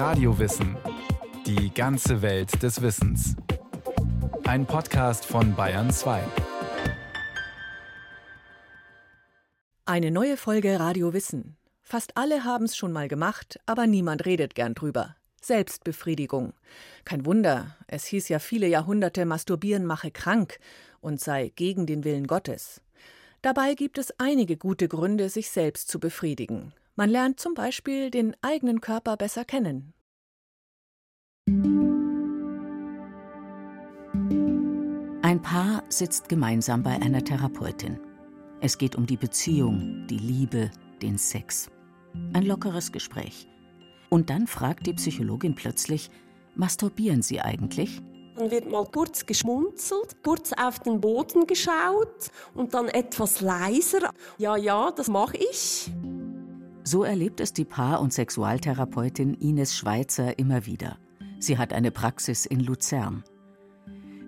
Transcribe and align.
Radiowissen. 0.00 0.78
Die 1.44 1.74
ganze 1.74 2.22
Welt 2.22 2.62
des 2.62 2.80
Wissens. 2.80 3.36
Ein 4.44 4.64
Podcast 4.64 5.26
von 5.26 5.54
Bayern 5.54 5.90
2. 5.90 6.22
Eine 9.84 10.10
neue 10.10 10.38
Folge 10.38 10.80
Radio 10.80 11.12
Wissen. 11.12 11.58
Fast 11.82 12.16
alle 12.16 12.44
haben 12.44 12.64
es 12.64 12.78
schon 12.78 12.92
mal 12.92 13.08
gemacht, 13.08 13.60
aber 13.66 13.86
niemand 13.86 14.24
redet 14.24 14.54
gern 14.54 14.72
drüber. 14.72 15.16
Selbstbefriedigung. 15.42 16.54
Kein 17.04 17.26
Wunder, 17.26 17.76
es 17.86 18.06
hieß 18.06 18.30
ja 18.30 18.38
viele 18.38 18.68
Jahrhunderte, 18.68 19.26
Masturbieren 19.26 19.84
mache 19.84 20.10
krank 20.10 20.60
und 21.02 21.20
sei 21.20 21.52
gegen 21.56 21.84
den 21.84 22.04
Willen 22.04 22.26
Gottes. 22.26 22.80
Dabei 23.42 23.74
gibt 23.74 23.98
es 23.98 24.18
einige 24.18 24.56
gute 24.56 24.88
Gründe, 24.88 25.28
sich 25.28 25.50
selbst 25.50 25.88
zu 25.88 26.00
befriedigen. 26.00 26.72
Man 27.00 27.08
lernt 27.08 27.40
zum 27.40 27.54
Beispiel 27.54 28.10
den 28.10 28.36
eigenen 28.42 28.82
Körper 28.82 29.16
besser 29.16 29.46
kennen. 29.46 29.94
Ein 35.22 35.40
Paar 35.40 35.82
sitzt 35.88 36.28
gemeinsam 36.28 36.82
bei 36.82 36.90
einer 36.90 37.24
Therapeutin. 37.24 37.98
Es 38.60 38.76
geht 38.76 38.96
um 38.96 39.06
die 39.06 39.16
Beziehung, 39.16 40.06
die 40.10 40.18
Liebe, 40.18 40.70
den 41.00 41.16
Sex. 41.16 41.70
Ein 42.34 42.44
lockeres 42.44 42.92
Gespräch. 42.92 43.48
Und 44.10 44.28
dann 44.28 44.46
fragt 44.46 44.86
die 44.86 44.92
Psychologin 44.92 45.54
plötzlich, 45.54 46.10
masturbieren 46.54 47.22
Sie 47.22 47.40
eigentlich? 47.40 48.02
Dann 48.36 48.50
wird 48.50 48.70
mal 48.70 48.84
kurz 48.84 49.24
geschmunzelt, 49.24 50.22
kurz 50.22 50.52
auf 50.52 50.80
den 50.80 51.00
Boden 51.00 51.46
geschaut 51.46 52.30
und 52.54 52.74
dann 52.74 52.88
etwas 52.88 53.40
leiser. 53.40 54.12
Ja, 54.36 54.58
ja, 54.58 54.90
das 54.90 55.08
mache 55.08 55.38
ich. 55.38 55.90
So 56.90 57.04
erlebt 57.04 57.38
es 57.38 57.52
die 57.52 57.64
Paar- 57.64 58.00
und 58.00 58.12
Sexualtherapeutin 58.12 59.34
Ines 59.34 59.76
Schweizer 59.76 60.40
immer 60.40 60.66
wieder. 60.66 60.98
Sie 61.38 61.56
hat 61.56 61.72
eine 61.72 61.92
Praxis 61.92 62.46
in 62.46 62.58
Luzern. 62.58 63.22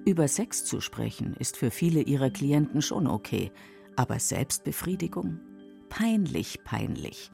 Über 0.04 0.28
Sex 0.28 0.64
zu 0.64 0.80
sprechen 0.80 1.34
ist 1.40 1.56
für 1.56 1.72
viele 1.72 2.02
ihrer 2.02 2.30
Klienten 2.30 2.80
schon 2.80 3.08
okay, 3.08 3.50
aber 3.96 4.20
Selbstbefriedigung? 4.20 5.40
Peinlich, 5.88 6.62
peinlich. 6.62 7.32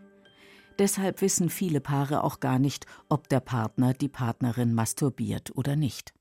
Deshalb 0.78 1.20
wissen 1.20 1.50
viele 1.50 1.82
Paare 1.82 2.24
auch 2.24 2.40
gar 2.40 2.58
nicht, 2.58 2.86
ob 3.10 3.28
der 3.28 3.40
Partner 3.40 3.92
die 3.92 4.08
Partnerin 4.08 4.72
masturbiert 4.72 5.54
oder 5.54 5.76
nicht. 5.76 6.14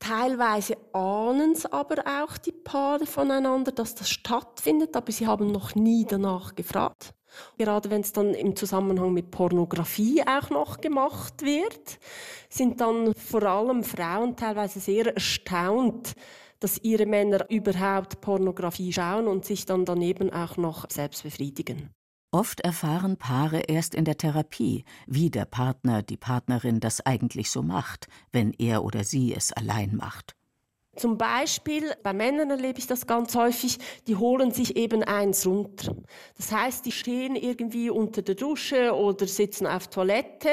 Teilweise 0.00 0.78
ahnen 0.94 1.52
es 1.52 1.66
aber 1.66 2.02
auch 2.06 2.38
die 2.38 2.52
Paare 2.52 3.04
voneinander, 3.06 3.70
dass 3.70 3.94
das 3.94 4.08
stattfindet, 4.10 4.96
aber 4.96 5.12
sie 5.12 5.26
haben 5.26 5.52
noch 5.52 5.74
nie 5.74 6.06
danach 6.08 6.54
gefragt. 6.54 7.14
Gerade 7.58 7.90
wenn 7.90 8.00
es 8.00 8.12
dann 8.12 8.34
im 8.34 8.56
Zusammenhang 8.56 9.12
mit 9.12 9.30
Pornografie 9.30 10.22
auch 10.26 10.50
noch 10.50 10.80
gemacht 10.80 11.42
wird, 11.42 12.00
sind 12.48 12.80
dann 12.80 13.14
vor 13.14 13.42
allem 13.44 13.84
Frauen 13.84 14.34
teilweise 14.36 14.80
sehr 14.80 15.14
erstaunt, 15.14 16.14
dass 16.58 16.82
ihre 16.82 17.06
Männer 17.06 17.48
überhaupt 17.50 18.20
Pornografie 18.20 18.92
schauen 18.92 19.28
und 19.28 19.44
sich 19.44 19.66
dann 19.66 19.84
daneben 19.84 20.30
auch 20.32 20.56
noch 20.56 20.86
selbst 20.90 21.22
befriedigen. 21.22 21.90
Oft 22.32 22.60
erfahren 22.60 23.16
Paare 23.16 23.62
erst 23.66 23.92
in 23.92 24.04
der 24.04 24.16
Therapie, 24.16 24.84
wie 25.08 25.30
der 25.30 25.46
Partner, 25.46 26.02
die 26.02 26.16
Partnerin 26.16 26.78
das 26.78 27.04
eigentlich 27.04 27.50
so 27.50 27.60
macht, 27.60 28.06
wenn 28.30 28.52
er 28.52 28.84
oder 28.84 29.02
sie 29.02 29.34
es 29.34 29.52
allein 29.52 29.96
macht. 29.96 30.36
Zum 30.94 31.18
Beispiel 31.18 31.92
bei 32.04 32.12
Männern 32.12 32.50
erlebe 32.50 32.78
ich 32.78 32.86
das 32.86 33.08
ganz 33.08 33.34
häufig, 33.34 33.78
die 34.06 34.14
holen 34.14 34.52
sich 34.52 34.76
eben 34.76 35.02
eins 35.02 35.44
runter. 35.44 35.96
Das 36.36 36.52
heißt, 36.52 36.86
die 36.86 36.92
stehen 36.92 37.34
irgendwie 37.34 37.90
unter 37.90 38.22
der 38.22 38.36
Dusche 38.36 38.94
oder 38.94 39.26
sitzen 39.26 39.66
auf 39.66 39.88
Toilette, 39.88 40.50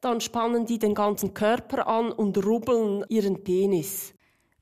dann 0.00 0.20
spannen 0.20 0.66
die 0.66 0.80
den 0.80 0.94
ganzen 0.94 1.34
Körper 1.34 1.86
an 1.86 2.10
und 2.10 2.44
rubbeln 2.44 3.04
ihren 3.08 3.44
Penis. 3.44 4.14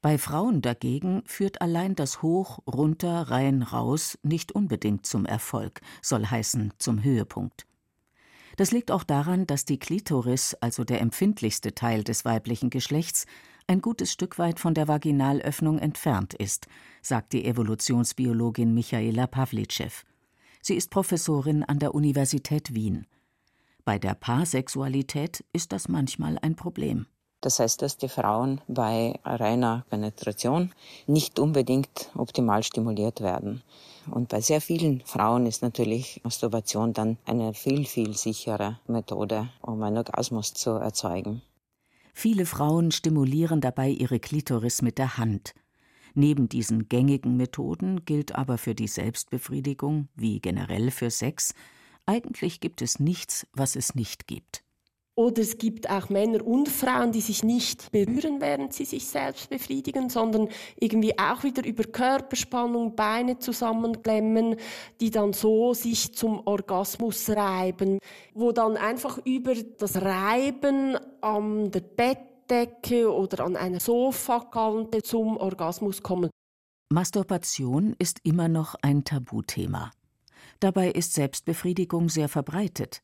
Bei 0.02 0.16
Frauen 0.16 0.62
dagegen 0.62 1.22
führt 1.26 1.60
allein 1.60 1.94
das 1.94 2.22
Hoch, 2.22 2.60
runter, 2.66 3.30
rein, 3.30 3.62
raus 3.62 4.18
nicht 4.22 4.52
unbedingt 4.52 5.04
zum 5.04 5.26
Erfolg, 5.26 5.82
soll 6.00 6.26
heißen 6.26 6.72
zum 6.78 7.02
Höhepunkt. 7.02 7.66
Das 8.56 8.72
liegt 8.72 8.90
auch 8.90 9.04
daran, 9.04 9.46
dass 9.46 9.66
die 9.66 9.78
Klitoris, 9.78 10.54
also 10.60 10.84
der 10.84 11.00
empfindlichste 11.00 11.74
Teil 11.74 12.02
des 12.02 12.24
weiblichen 12.24 12.70
Geschlechts, 12.70 13.26
ein 13.66 13.82
gutes 13.82 14.10
Stück 14.10 14.38
weit 14.38 14.58
von 14.58 14.74
der 14.74 14.88
Vaginalöffnung 14.88 15.78
entfernt 15.78 16.34
ist, 16.34 16.66
sagt 17.02 17.34
die 17.34 17.44
Evolutionsbiologin 17.44 18.74
Michaela 18.74 19.26
Pawlitschew. 19.26 19.92
Sie 20.62 20.74
ist 20.74 20.90
Professorin 20.90 21.62
an 21.62 21.78
der 21.78 21.94
Universität 21.94 22.74
Wien. 22.74 23.06
Bei 23.84 23.98
der 23.98 24.14
Paarsexualität 24.14 25.44
ist 25.52 25.72
das 25.72 25.88
manchmal 25.88 26.38
ein 26.40 26.56
Problem. 26.56 27.06
Das 27.40 27.58
heißt, 27.58 27.80
dass 27.80 27.96
die 27.96 28.08
Frauen 28.08 28.60
bei 28.68 29.18
reiner 29.24 29.84
Penetration 29.88 30.72
nicht 31.06 31.38
unbedingt 31.38 32.10
optimal 32.14 32.62
stimuliert 32.62 33.20
werden. 33.20 33.62
Und 34.10 34.28
bei 34.28 34.40
sehr 34.40 34.60
vielen 34.60 35.00
Frauen 35.06 35.46
ist 35.46 35.62
natürlich 35.62 36.20
Masturbation 36.22 36.92
dann 36.92 37.16
eine 37.24 37.54
viel, 37.54 37.86
viel 37.86 38.16
sichere 38.16 38.78
Methode, 38.86 39.48
um 39.62 39.82
einen 39.82 39.98
Orgasmus 39.98 40.52
zu 40.52 40.70
erzeugen. 40.70 41.42
Viele 42.12 42.44
Frauen 42.44 42.90
stimulieren 42.90 43.60
dabei 43.60 43.88
ihre 43.88 44.20
Klitoris 44.20 44.82
mit 44.82 44.98
der 44.98 45.16
Hand. 45.16 45.54
Neben 46.14 46.48
diesen 46.48 46.88
gängigen 46.88 47.36
Methoden 47.36 48.04
gilt 48.04 48.34
aber 48.34 48.58
für 48.58 48.74
die 48.74 48.88
Selbstbefriedigung, 48.88 50.08
wie 50.16 50.40
generell 50.40 50.90
für 50.90 51.10
Sex, 51.10 51.54
eigentlich 52.04 52.60
gibt 52.60 52.82
es 52.82 52.98
nichts, 52.98 53.46
was 53.52 53.76
es 53.76 53.94
nicht 53.94 54.26
gibt. 54.26 54.64
Oder 55.20 55.42
es 55.42 55.58
gibt 55.58 55.90
auch 55.90 56.08
Männer 56.08 56.46
und 56.46 56.66
Frauen, 56.66 57.12
die 57.12 57.20
sich 57.20 57.44
nicht 57.44 57.92
berühren, 57.92 58.40
während 58.40 58.72
sie 58.72 58.86
sich 58.86 59.06
selbst 59.06 59.50
befriedigen, 59.50 60.08
sondern 60.08 60.48
irgendwie 60.78 61.18
auch 61.18 61.44
wieder 61.44 61.62
über 61.62 61.84
Körperspannung 61.84 62.96
Beine 62.96 63.38
zusammenklemmen, 63.38 64.56
die 64.98 65.10
dann 65.10 65.34
so 65.34 65.74
sich 65.74 66.14
zum 66.14 66.40
Orgasmus 66.46 67.28
reiben, 67.28 67.98
wo 68.32 68.52
dann 68.52 68.78
einfach 68.78 69.18
über 69.26 69.52
das 69.76 70.00
Reiben 70.00 70.96
an 71.20 71.70
der 71.70 71.82
Bettdecke 71.82 73.12
oder 73.12 73.44
an 73.44 73.56
einer 73.56 73.80
Sofakante 73.80 75.02
zum 75.02 75.36
Orgasmus 75.36 76.02
kommen. 76.02 76.30
Masturbation 76.88 77.94
ist 77.98 78.20
immer 78.22 78.48
noch 78.48 78.74
ein 78.80 79.04
Tabuthema. 79.04 79.90
Dabei 80.60 80.90
ist 80.90 81.12
Selbstbefriedigung 81.12 82.08
sehr 82.08 82.30
verbreitet. 82.30 83.02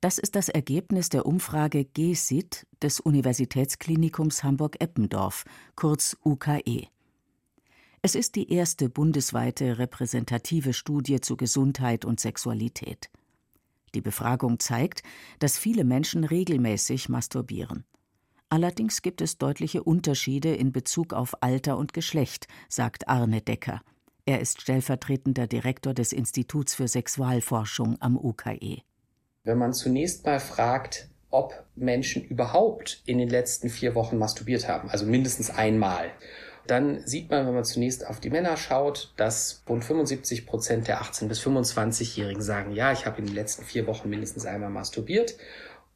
Das 0.00 0.18
ist 0.18 0.36
das 0.36 0.48
Ergebnis 0.48 1.08
der 1.08 1.26
Umfrage 1.26 1.84
GSIT 1.84 2.66
des 2.82 3.00
Universitätsklinikums 3.00 4.44
Hamburg-Eppendorf, 4.44 5.44
kurz 5.74 6.16
UKE. 6.24 6.88
Es 8.02 8.14
ist 8.14 8.36
die 8.36 8.52
erste 8.52 8.88
bundesweite 8.88 9.78
repräsentative 9.78 10.72
Studie 10.74 11.20
zu 11.20 11.36
Gesundheit 11.36 12.04
und 12.04 12.20
Sexualität. 12.20 13.10
Die 13.94 14.00
Befragung 14.02 14.58
zeigt, 14.60 15.02
dass 15.38 15.58
viele 15.58 15.84
Menschen 15.84 16.24
regelmäßig 16.24 17.08
masturbieren. 17.08 17.84
Allerdings 18.48 19.02
gibt 19.02 19.22
es 19.22 19.38
deutliche 19.38 19.82
Unterschiede 19.82 20.54
in 20.54 20.70
Bezug 20.70 21.14
auf 21.14 21.42
Alter 21.42 21.78
und 21.78 21.94
Geschlecht, 21.94 22.46
sagt 22.68 23.08
Arne 23.08 23.40
Decker. 23.40 23.80
Er 24.24 24.40
ist 24.40 24.60
stellvertretender 24.60 25.46
Direktor 25.46 25.94
des 25.94 26.12
Instituts 26.12 26.74
für 26.74 26.86
Sexualforschung 26.86 27.96
am 28.00 28.16
UKE. 28.16 28.82
Wenn 29.46 29.58
man 29.58 29.72
zunächst 29.72 30.26
mal 30.26 30.40
fragt, 30.40 31.06
ob 31.30 31.64
Menschen 31.76 32.24
überhaupt 32.24 33.00
in 33.06 33.18
den 33.18 33.28
letzten 33.28 33.70
vier 33.70 33.94
Wochen 33.94 34.18
masturbiert 34.18 34.66
haben, 34.66 34.90
also 34.90 35.06
mindestens 35.06 35.50
einmal, 35.50 36.10
dann 36.66 37.06
sieht 37.06 37.30
man, 37.30 37.46
wenn 37.46 37.54
man 37.54 37.64
zunächst 37.64 38.04
auf 38.08 38.18
die 38.18 38.30
Männer 38.30 38.56
schaut, 38.56 39.14
dass 39.16 39.62
rund 39.68 39.84
75 39.84 40.46
Prozent 40.46 40.88
der 40.88 41.00
18- 41.00 41.28
bis 41.28 41.40
25-Jährigen 41.46 42.42
sagen, 42.42 42.72
ja, 42.72 42.90
ich 42.90 43.06
habe 43.06 43.20
in 43.20 43.26
den 43.26 43.36
letzten 43.36 43.62
vier 43.62 43.86
Wochen 43.86 44.10
mindestens 44.10 44.46
einmal 44.46 44.70
masturbiert. 44.70 45.36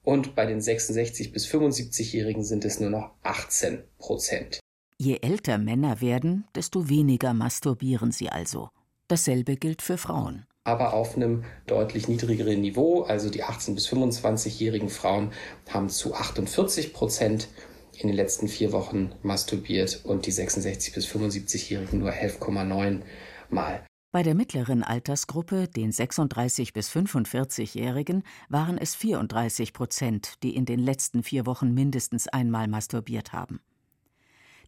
Und 0.04 0.36
bei 0.36 0.46
den 0.46 0.60
66 0.60 1.32
bis 1.32 1.48
75-Jährigen 1.48 2.44
sind 2.44 2.64
es 2.64 2.78
nur 2.78 2.90
noch 2.90 3.10
18 3.24 3.82
Prozent. 3.98 4.60
Je 4.96 5.18
älter 5.22 5.58
Männer 5.58 6.00
werden, 6.00 6.46
desto 6.54 6.88
weniger 6.88 7.34
masturbieren 7.34 8.12
sie 8.12 8.28
also. 8.28 8.68
Dasselbe 9.08 9.56
gilt 9.56 9.82
für 9.82 9.98
Frauen 9.98 10.46
aber 10.64 10.92
auf 10.92 11.16
einem 11.16 11.44
deutlich 11.66 12.08
niedrigeren 12.08 12.60
Niveau. 12.60 13.02
Also 13.02 13.30
die 13.30 13.44
18- 13.44 13.74
bis 13.74 13.88
25-jährigen 13.88 14.88
Frauen 14.88 15.32
haben 15.68 15.88
zu 15.88 16.14
48 16.14 16.92
Prozent 16.92 17.48
in 17.98 18.08
den 18.08 18.16
letzten 18.16 18.48
vier 18.48 18.72
Wochen 18.72 19.12
masturbiert 19.22 20.00
und 20.04 20.26
die 20.26 20.32
66- 20.32 20.94
bis 20.94 21.06
75-jährigen 21.06 21.98
nur 21.98 22.12
11,9 22.12 23.00
Mal. 23.50 23.84
Bei 24.12 24.22
der 24.24 24.34
mittleren 24.34 24.82
Altersgruppe, 24.82 25.68
den 25.68 25.92
36 25.92 26.72
bis 26.72 26.90
45-Jährigen, 26.90 28.24
waren 28.48 28.76
es 28.76 28.96
34 28.96 29.72
Prozent, 29.72 30.42
die 30.42 30.56
in 30.56 30.64
den 30.64 30.80
letzten 30.80 31.22
vier 31.22 31.46
Wochen 31.46 31.72
mindestens 31.74 32.26
einmal 32.26 32.66
masturbiert 32.66 33.32
haben. 33.32 33.60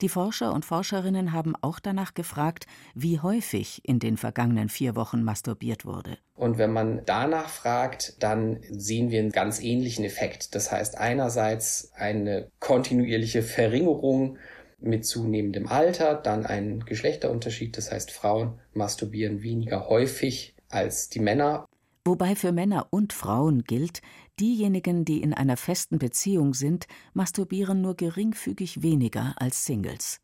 Die 0.03 0.09
Forscher 0.09 0.53
und 0.53 0.65
Forscherinnen 0.65 1.33
haben 1.33 1.55
auch 1.61 1.79
danach 1.79 2.15
gefragt, 2.15 2.67
wie 2.93 3.21
häufig 3.21 3.81
in 3.85 4.01
den 4.01 4.17
vergangenen 4.17 4.69
vier 4.69 4.97
Wochen 4.97 5.23
masturbiert 5.23 5.85
wurde. 5.85 6.19
Und 6.35 6.59
wenn 6.59 6.73
man 6.73 7.03
danach 7.07 7.49
fragt, 7.49 8.21
dann 8.21 8.59
sehen 8.69 9.13
wir 9.13 9.21
einen 9.21 9.31
ganz 9.31 9.63
ähnlichen 9.63 10.05
Effekt. 10.05 10.57
Das 10.57 10.73
heißt 10.73 10.99
einerseits 10.99 11.93
eine 11.95 12.51
kontinuierliche 12.59 13.43
Verringerung 13.43 14.39
mit 14.81 15.07
zunehmendem 15.07 15.69
Alter, 15.69 16.17
dann 16.17 16.47
ein 16.47 16.81
Geschlechterunterschied, 16.85 17.77
das 17.77 17.93
heißt 17.93 18.11
Frauen 18.11 18.59
masturbieren 18.75 19.45
weniger 19.45 19.89
häufig 19.89 20.57
als 20.69 21.11
die 21.11 21.21
Männer. 21.21 21.65
Wobei 22.05 22.35
für 22.35 22.51
Männer 22.51 22.89
und 22.91 23.13
Frauen 23.13 23.63
gilt, 23.63 24.03
diejenigen, 24.41 25.05
die 25.05 25.23
in 25.23 25.33
einer 25.33 25.57
festen 25.57 25.99
Beziehung 25.99 26.53
sind, 26.53 26.87
masturbieren 27.15 27.81
nur 27.81 27.95
geringfügig 27.95 28.83
weniger 28.83 29.35
als 29.37 29.65
Singles. 29.65 30.21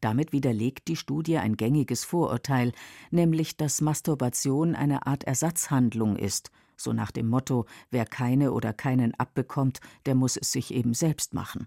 Damit 0.00 0.32
widerlegt 0.32 0.88
die 0.88 0.96
Studie 0.96 1.38
ein 1.38 1.56
gängiges 1.56 2.04
Vorurteil, 2.04 2.72
nämlich 3.10 3.56
dass 3.56 3.80
Masturbation 3.80 4.74
eine 4.74 5.06
Art 5.06 5.24
Ersatzhandlung 5.24 6.16
ist, 6.16 6.50
so 6.76 6.92
nach 6.92 7.10
dem 7.10 7.28
Motto 7.28 7.66
wer 7.90 8.04
keine 8.04 8.52
oder 8.52 8.72
keinen 8.72 9.14
abbekommt, 9.14 9.80
der 10.06 10.14
muss 10.14 10.36
es 10.36 10.52
sich 10.52 10.72
eben 10.72 10.94
selbst 10.94 11.34
machen. 11.34 11.66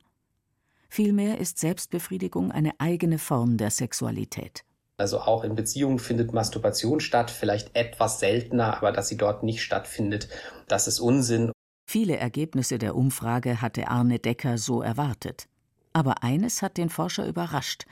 Vielmehr 0.90 1.38
ist 1.40 1.60
Selbstbefriedigung 1.60 2.52
eine 2.52 2.80
eigene 2.80 3.20
Form 3.20 3.58
der 3.58 3.72
Sexualität. 3.72 4.64
Also 4.98 5.20
auch 5.20 5.44
in 5.44 5.56
Beziehungen 5.56 6.00
findet 6.00 6.34
Masturbation 6.34 7.00
statt, 7.00 7.30
vielleicht 7.30 7.76
etwas 7.76 8.20
seltener, 8.20 8.78
aber 8.78 8.92
dass 8.92 9.08
sie 9.08 9.18
dort 9.18 9.44
nicht 9.44 9.62
stattfindet, 9.62 10.28
das 10.68 10.88
ist 10.88 11.00
Unsinn. 11.00 11.52
Viele 11.88 12.18
Ergebnisse 12.18 12.80
der 12.80 12.96
Umfrage 12.96 13.62
hatte 13.62 13.88
Arne 13.88 14.18
Decker 14.20 14.58
so 14.58 14.82
erwartet. 14.82 15.48
Aber 15.94 16.24
eines 16.24 16.62
hat 16.62 16.78
den 16.78 16.90
Forscher 16.90 17.28
überrascht, 17.28 17.86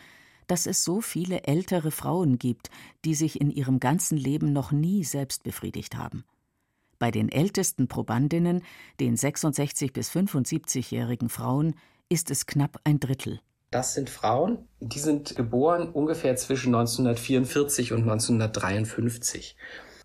dass 0.47 0.65
es 0.65 0.83
so 0.83 0.99
viele 0.99 1.43
ältere 1.43 1.91
Frauen 1.91 2.37
gibt, 2.39 2.69
die 3.03 3.15
sich 3.15 3.39
in 3.39 3.51
ihrem 3.51 3.79
ganzen 3.79 4.17
Leben 4.17 4.51
noch 4.51 4.71
nie 4.71 5.03
selbst 5.03 5.43
befriedigt 5.43 5.95
haben. 5.95 6.25
Bei 6.97 7.11
den 7.11 7.29
ältesten 7.29 7.87
Probandinnen, 7.87 8.63
den 8.99 9.15
66 9.15 9.93
bis 9.93 10.11
75-jährigen 10.11 11.29
Frauen, 11.29 11.75
ist 12.09 12.31
es 12.31 12.45
knapp 12.45 12.79
ein 12.83 12.99
Drittel. 12.99 13.41
Das 13.71 13.93
sind 13.93 14.09
Frauen, 14.09 14.67
die 14.79 14.99
sind 14.99 15.35
geboren 15.35 15.89
ungefähr 15.89 16.35
zwischen 16.35 16.73
1944 16.73 17.91
und 17.93 18.01
1953. 18.03 19.57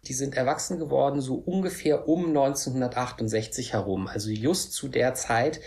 Die 0.05 0.15
sind 0.15 0.35
erwachsen 0.35 0.79
geworden 0.79 1.21
so 1.21 1.35
ungefähr 1.35 2.09
um 2.09 2.29
1968 2.29 3.75
herum, 3.75 4.09
also 4.09 4.31
just 4.31 4.73
zu 4.73 4.89
der 4.89 5.15
Zeit, 5.15 5.61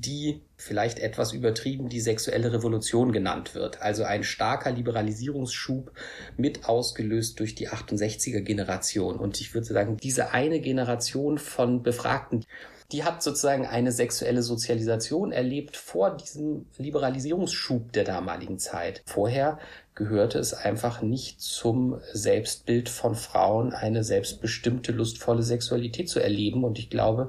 die 0.00 0.42
vielleicht 0.56 0.98
etwas 0.98 1.32
übertrieben 1.32 1.88
die 1.88 2.00
sexuelle 2.00 2.52
Revolution 2.52 3.12
genannt 3.12 3.54
wird. 3.54 3.82
Also 3.82 4.04
ein 4.04 4.24
starker 4.24 4.72
Liberalisierungsschub 4.72 5.92
mit 6.36 6.68
ausgelöst 6.68 7.38
durch 7.40 7.54
die 7.54 7.68
68er 7.68 8.40
Generation. 8.40 9.16
Und 9.16 9.40
ich 9.40 9.54
würde 9.54 9.66
sagen, 9.66 9.96
diese 9.96 10.32
eine 10.32 10.60
Generation 10.60 11.38
von 11.38 11.82
Befragten, 11.82 12.44
die 12.92 13.04
hat 13.04 13.22
sozusagen 13.22 13.66
eine 13.66 13.92
sexuelle 13.92 14.42
Sozialisation 14.42 15.32
erlebt 15.32 15.76
vor 15.76 16.16
diesem 16.16 16.66
Liberalisierungsschub 16.76 17.92
der 17.92 18.04
damaligen 18.04 18.58
Zeit. 18.58 19.02
Vorher 19.06 19.58
gehörte 19.94 20.38
es 20.38 20.54
einfach 20.54 21.02
nicht 21.02 21.40
zum 21.40 22.00
Selbstbild 22.12 22.88
von 22.88 23.14
Frauen, 23.14 23.72
eine 23.72 24.02
selbstbestimmte, 24.02 24.92
lustvolle 24.92 25.42
Sexualität 25.42 26.08
zu 26.08 26.20
erleben. 26.20 26.64
Und 26.64 26.78
ich 26.78 26.90
glaube, 26.90 27.28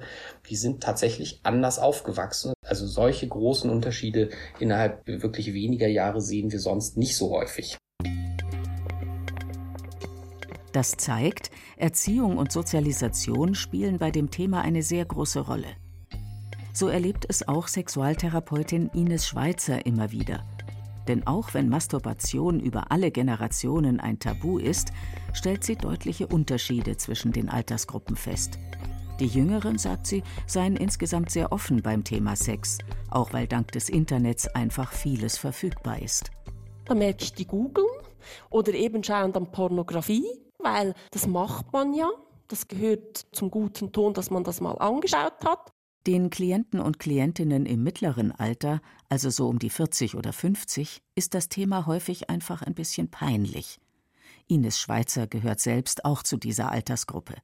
die 0.49 0.55
sind 0.55 0.81
tatsächlich 0.81 1.41
anders 1.43 1.79
aufgewachsen. 1.79 2.53
Also 2.71 2.87
solche 2.87 3.27
großen 3.27 3.69
Unterschiede 3.69 4.29
innerhalb 4.61 5.05
wirklich 5.05 5.53
weniger 5.53 5.89
Jahre 5.89 6.21
sehen 6.21 6.53
wir 6.53 6.59
sonst 6.61 6.95
nicht 6.95 7.17
so 7.17 7.31
häufig. 7.31 7.77
Das 10.71 10.91
zeigt, 10.91 11.51
Erziehung 11.75 12.37
und 12.37 12.53
Sozialisation 12.53 13.55
spielen 13.55 13.97
bei 13.97 14.09
dem 14.09 14.31
Thema 14.31 14.61
eine 14.61 14.83
sehr 14.83 15.03
große 15.03 15.41
Rolle. 15.41 15.67
So 16.71 16.87
erlebt 16.87 17.25
es 17.27 17.45
auch 17.45 17.67
Sexualtherapeutin 17.67 18.89
Ines 18.93 19.27
Schweizer 19.27 19.85
immer 19.85 20.13
wieder. 20.13 20.45
Denn 21.09 21.27
auch 21.27 21.53
wenn 21.53 21.67
Masturbation 21.67 22.61
über 22.61 22.89
alle 22.89 23.11
Generationen 23.11 23.99
ein 23.99 24.17
Tabu 24.17 24.59
ist, 24.59 24.93
stellt 25.33 25.65
sie 25.65 25.75
deutliche 25.75 26.27
Unterschiede 26.27 26.95
zwischen 26.95 27.33
den 27.33 27.49
Altersgruppen 27.49 28.15
fest. 28.15 28.59
Die 29.21 29.27
Jüngeren, 29.27 29.77
sagt 29.77 30.07
sie, 30.07 30.23
seien 30.45 30.75
insgesamt 30.75 31.31
sehr 31.31 31.53
offen 31.53 31.81
beim 31.81 32.03
Thema 32.03 32.35
Sex, 32.35 32.79
auch 33.09 33.31
weil 33.31 33.47
dank 33.47 33.71
des 33.71 33.87
Internets 33.87 34.47
einfach 34.49 34.91
vieles 34.91 35.37
verfügbar 35.37 36.01
ist. 36.01 36.31
Da 36.85 36.95
ich 36.95 37.33
die 37.33 37.47
googeln 37.47 37.87
oder 38.49 38.73
eben 38.73 39.01
schauen 39.01 39.31
dann 39.31 39.49
Pornografie 39.51 40.25
weil 40.63 40.93
das 41.11 41.27
macht 41.27 41.71
man 41.73 41.93
ja. 41.93 42.09
Das 42.47 42.67
gehört 42.67 43.25
zum 43.31 43.49
guten 43.49 43.91
Ton, 43.91 44.13
dass 44.13 44.29
man 44.29 44.43
das 44.43 44.61
mal 44.61 44.77
angeschaut 44.77 45.43
hat. 45.45 45.71
Den 46.07 46.29
Klienten 46.29 46.79
und 46.79 46.99
Klientinnen 46.99 47.65
im 47.65 47.83
mittleren 47.83 48.31
Alter, 48.31 48.81
also 49.07 49.29
so 49.29 49.47
um 49.47 49.59
die 49.59 49.69
40 49.69 50.15
oder 50.15 50.33
50, 50.33 51.01
ist 51.15 51.33
das 51.33 51.47
Thema 51.47 51.85
häufig 51.85 52.29
einfach 52.29 52.63
ein 52.63 52.73
bisschen 52.73 53.09
peinlich. 53.09 53.79
Ines 54.47 54.79
Schweizer 54.79 55.27
gehört 55.27 55.59
selbst 55.59 56.03
auch 56.03 56.23
zu 56.23 56.37
dieser 56.37 56.71
Altersgruppe. 56.71 57.35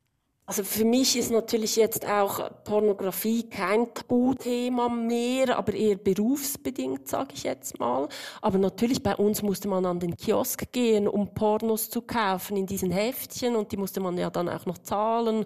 Also 0.50 0.64
für 0.64 0.86
mich 0.86 1.18
ist 1.18 1.30
natürlich 1.30 1.76
jetzt 1.76 2.08
auch 2.08 2.64
Pornografie 2.64 3.50
kein 3.50 3.94
Tabuthema 3.94 4.88
mehr, 4.88 5.58
aber 5.58 5.74
eher 5.74 5.98
berufsbedingt, 5.98 7.06
sage 7.06 7.34
ich 7.34 7.44
jetzt 7.44 7.78
mal. 7.80 8.08
Aber 8.42 8.58
natürlich 8.58 9.04
bei 9.04 9.14
uns 9.14 9.42
musste 9.44 9.68
man 9.68 9.86
an 9.86 10.00
den 10.00 10.16
Kiosk 10.16 10.72
gehen, 10.72 11.10
um 11.10 11.34
Pornos 11.34 11.90
zu 11.90 12.02
kaufen 12.02 12.56
in 12.56 12.66
diesen 12.66 12.92
Heftchen 12.92 13.58
und 13.58 13.74
die 13.74 13.78
musste 13.78 14.00
man 14.00 14.18
ja 14.18 14.30
dann 14.30 14.48
auch 14.48 14.66
noch 14.66 14.78
zahlen. 14.78 15.46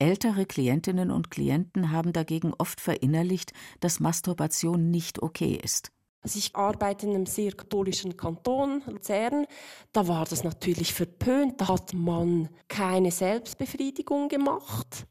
Ältere 0.00 0.46
Klientinnen 0.46 1.12
und 1.12 1.30
Klienten 1.30 1.92
haben 1.92 2.12
dagegen 2.12 2.52
oft 2.58 2.80
verinnerlicht, 2.80 3.52
dass 3.78 4.00
Masturbation 4.00 4.90
nicht 4.90 5.22
okay 5.22 5.60
ist. 5.62 5.92
Also 6.22 6.38
ich 6.38 6.54
arbeite 6.54 7.06
in 7.06 7.14
einem 7.14 7.26
sehr 7.26 7.52
katholischen 7.52 8.16
Kanton, 8.16 8.82
Luzern. 8.86 9.46
Da 9.92 10.06
war 10.06 10.26
das 10.26 10.44
natürlich 10.44 10.92
verpönt. 10.92 11.60
Da 11.60 11.68
hat 11.68 11.94
man 11.94 12.50
keine 12.68 13.10
Selbstbefriedigung 13.10 14.28
gemacht. 14.28 15.06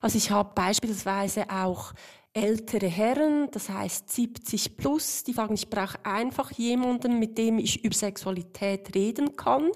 Also 0.00 0.16
ich 0.16 0.30
habe 0.30 0.52
beispielsweise 0.54 1.50
auch 1.50 1.92
ältere 2.32 2.86
Herren, 2.86 3.50
das 3.50 3.68
heißt 3.68 4.10
70 4.10 4.76
plus, 4.76 5.24
die 5.24 5.32
sagen, 5.32 5.54
ich 5.54 5.68
brauche 5.68 6.04
einfach 6.04 6.52
jemanden, 6.52 7.18
mit 7.18 7.36
dem 7.38 7.58
ich 7.58 7.84
über 7.84 7.94
Sexualität 7.94 8.94
reden 8.94 9.36
kann. 9.36 9.70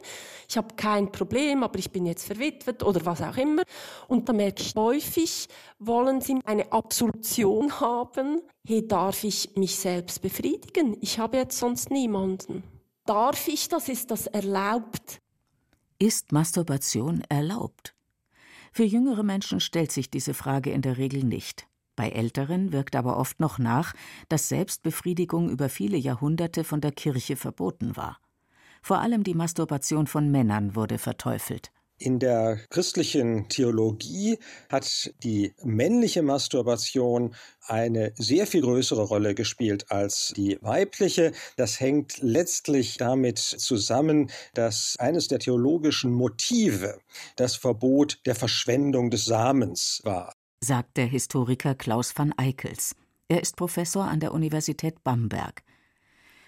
Ich 0.49 0.57
habe 0.57 0.75
kein 0.77 1.11
Problem, 1.11 1.63
aber 1.63 1.79
ich 1.79 1.91
bin 1.91 2.07
jetzt 2.07 2.27
verwitwet 2.27 2.83
oder 2.83 3.05
was 3.05 3.23
auch 3.23 3.37
immer. 3.37 3.63
Und 4.09 4.29
da 4.29 4.33
merke 4.33 4.63
ich 4.63 4.75
häufig, 4.77 5.49
wollen 5.79 6.21
sie 6.21 6.39
eine 6.45 6.71
Absolution 6.73 7.81
haben. 7.81 8.41
Hey, 8.67 8.87
darf 8.87 9.25
ich 9.25 9.57
mich 9.57 9.77
selbst 9.77 10.23
befriedigen? 10.23 10.97
Ich 11.01 11.19
habe 11.19 11.39
jetzt 11.39 11.59
sonst 11.59 11.91
niemanden. 11.91 12.63
Darf 13.05 13.49
ich 13.49 13.69
das? 13.69 13.89
Ist 13.89 14.11
das 14.11 14.29
erlaubt? 14.29 15.19
Ist 15.99 16.33
Masturbation 16.33 17.23
erlaubt? 17.29 17.95
Für 18.73 18.85
jüngere 18.85 19.23
Menschen 19.23 19.61
stellt 19.61 19.93
sich 19.93 20.11
diese 20.11 20.35
Frage 20.35 20.71
in 20.71 20.83
der 20.83 20.97
Regel 20.97 21.25
nicht. 21.25 21.67
Bei 21.95 22.09
Älteren 22.09 22.73
wirkt 22.73 22.97
aber 22.97 23.17
oft 23.19 23.39
noch 23.41 23.59
nach, 23.59 23.95
dass 24.29 24.49
Selbstbefriedigung 24.49 25.51
über 25.51 25.69
viele 25.69 25.97
Jahrhunderte 25.97 26.65
von 26.65 26.81
der 26.81 26.93
Kirche 26.93 27.37
verboten 27.37 27.97
war. 27.97 28.19
Vor 28.83 28.99
allem 28.99 29.23
die 29.23 29.35
Masturbation 29.35 30.07
von 30.07 30.31
Männern 30.31 30.75
wurde 30.75 30.99
verteufelt. 30.99 31.71
In 31.99 32.19
der 32.19 32.59
christlichen 32.71 33.49
Theologie 33.49 34.39
hat 34.69 35.15
die 35.23 35.55
männliche 35.63 36.23
Masturbation 36.23 37.37
eine 37.65 38.13
sehr 38.17 38.49
viel 38.49 38.63
größere 38.63 39.03
Rolle 39.03 39.37
gespielt 39.37 39.93
als 39.93 40.33
die 40.37 40.59
weibliche. 40.63 41.31
Das 41.57 41.79
hängt 41.79 42.19
letztlich 42.21 42.97
damit 42.97 43.39
zusammen, 43.39 44.33
dass 44.55 44.97
eines 44.99 45.29
der 45.29 45.39
theologischen 45.39 46.11
Motive 46.11 46.99
das 47.37 47.55
Verbot 47.55 48.19
der 48.27 48.35
Verschwendung 48.35 49.11
des 49.11 49.25
Samens 49.25 50.01
war 50.03 50.35
sagt 50.65 50.97
der 50.97 51.07
Historiker 51.07 51.75
Klaus 51.75 52.17
van 52.17 52.33
Eickels. 52.37 52.95
Er 53.29 53.43
ist 53.43 53.57
Professor 53.57 54.05
an 54.05 54.21
der 54.21 54.33
Universität 54.33 55.03
Bamberg. 55.03 55.63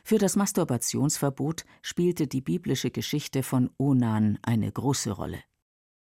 Für 0.05 0.19
das 0.19 0.37
Masturbationsverbot 0.37 1.65
spielte 1.83 2.27
die 2.27 2.41
biblische 2.41 2.91
Geschichte 2.91 3.43
von 3.43 3.71
Onan 3.77 4.39
eine 4.43 4.71
große 4.71 5.11
Rolle. 5.11 5.39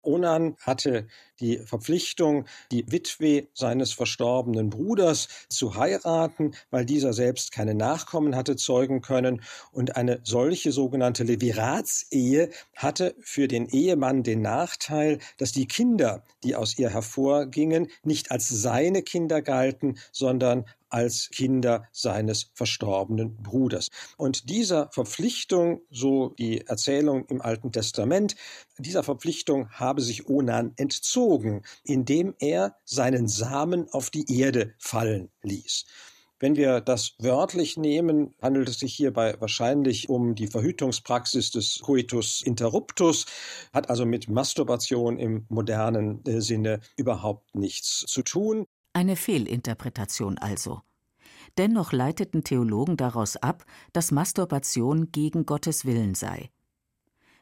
Onan 0.06 0.56
hatte 0.62 1.08
die 1.40 1.58
Verpflichtung, 1.58 2.46
die 2.72 2.90
Witwe 2.92 3.48
seines 3.54 3.92
verstorbenen 3.92 4.70
Bruders 4.70 5.28
zu 5.50 5.76
heiraten, 5.76 6.56
weil 6.72 6.86
dieser 6.86 7.14
selbst 7.14 7.52
keine 7.52 7.76
Nachkommen 7.76 8.36
hatte 8.36 8.56
zeugen 8.56 9.02
können. 9.02 9.42
Und 9.72 9.96
eine 9.96 10.22
solche 10.24 10.72
sogenannte 10.72 11.24
Leviratsehe 11.24 12.50
hatte 12.76 13.16
für 13.20 13.48
den 13.48 13.68
Ehemann 13.68 14.24
den 14.24 14.42
Nachteil, 14.42 15.20
dass 15.38 15.52
die 15.52 15.68
Kinder, 15.68 16.24
die 16.44 16.56
aus 16.56 16.78
ihr 16.78 16.90
hervorgingen, 16.90 17.88
nicht 18.04 18.32
als 18.32 18.48
seine 18.48 19.02
Kinder 19.02 19.42
galten, 19.42 19.98
sondern 20.12 20.66
als 20.96 21.30
Kinder 21.30 21.90
seines 21.92 22.52
verstorbenen 22.54 23.36
Bruders. 23.36 23.90
Und 24.16 24.50
dieser 24.50 24.90
Verpflichtung, 24.94 25.82
so 25.92 26.30
die 26.40 26.62
Erzählung 26.62 27.26
im 27.26 27.42
Alten 27.42 27.74
Testament, 27.74 28.38
dieser 28.80 29.04
Verpflichtung 29.04 29.70
habe 29.72 30.02
sich 30.02 30.30
Onan 30.30 30.72
entzogen, 30.78 31.64
indem 31.84 32.34
er 32.40 32.78
seinen 32.86 33.28
Samen 33.28 33.90
auf 33.90 34.10
die 34.10 34.40
Erde 34.40 34.74
fallen 34.80 35.30
ließ. 35.44 35.84
Wenn 36.40 36.56
wir 36.56 36.80
das 36.80 37.16
wörtlich 37.20 37.76
nehmen, 37.76 38.34
handelt 38.42 38.70
es 38.70 38.80
sich 38.80 38.94
hierbei 38.94 39.36
wahrscheinlich 39.40 40.08
um 40.10 40.36
die 40.36 40.48
Verhütungspraxis 40.48 41.52
des 41.52 41.80
Coitus 41.82 42.42
interruptus, 42.42 43.26
hat 43.74 43.90
also 43.90 44.06
mit 44.06 44.30
Masturbation 44.30 45.18
im 45.18 45.46
modernen 45.50 46.24
äh, 46.26 46.42
Sinne 46.42 46.80
überhaupt 46.96 47.56
nichts 47.56 48.06
zu 48.08 48.22
tun. 48.22 48.66
Eine 48.96 49.18
Fehlinterpretation 49.18 50.38
also. 50.38 50.82
Dennoch 51.58 51.92
leiteten 51.92 52.46
Theologen 52.46 52.96
daraus 52.96 53.36
ab, 53.36 53.66
dass 53.92 54.14
Masturbation 54.14 55.12
gegen 55.12 55.46
Gottes 55.46 55.84
Willen 55.84 56.16
sei. 56.16 56.50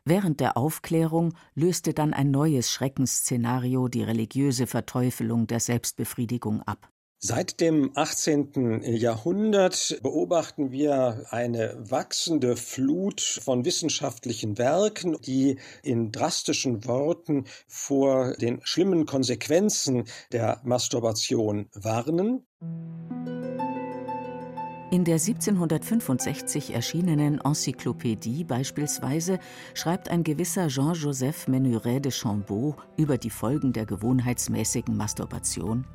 Während 0.03 0.39
der 0.39 0.57
Aufklärung 0.57 1.36
löste 1.53 1.93
dann 1.93 2.15
ein 2.15 2.31
neues 2.31 2.72
Schreckensszenario 2.72 3.88
die 3.88 4.01
religiöse 4.01 4.65
Verteufelung 4.65 5.45
der 5.45 5.60
Selbstbefriedigung 5.60 6.63
ab. 6.63 6.89
Seit 7.25 7.62
dem 7.62 7.92
18. 7.96 8.82
Jahrhundert 8.84 9.98
beobachten 10.03 10.74
wir 10.74 11.25
eine 11.30 11.74
wachsende 11.80 12.58
Flut 12.58 13.22
von 13.22 13.63
wissenschaftlichen 13.63 14.58
Werken, 14.58 15.15
die 15.22 15.58
in 15.84 16.12
drastischen 16.12 16.86
Worten 16.86 17.46
vor 17.65 18.34
den 18.34 18.60
schlimmen 18.65 19.06
Konsequenzen 19.06 20.03
der 20.34 20.60
Masturbation 20.65 21.70
warnen. 21.74 22.46
In 24.92 25.06
der 25.06 25.15
1765 25.15 26.74
erschienenen 26.74 27.39
Enzyklopädie 27.39 28.44
beispielsweise 28.44 29.39
schreibt 29.74 30.10
ein 30.10 30.25
gewisser 30.25 30.68
Jean-Joseph 30.68 31.48
Menuret 31.48 32.03
de 32.03 32.12
Chambaud 32.12 32.75
über 32.98 33.18
die 33.18 33.30
Folgen 33.30 33.72
der 33.72 33.86
gewohnheitsmäßigen 33.86 34.98
Masturbation. 34.98 35.86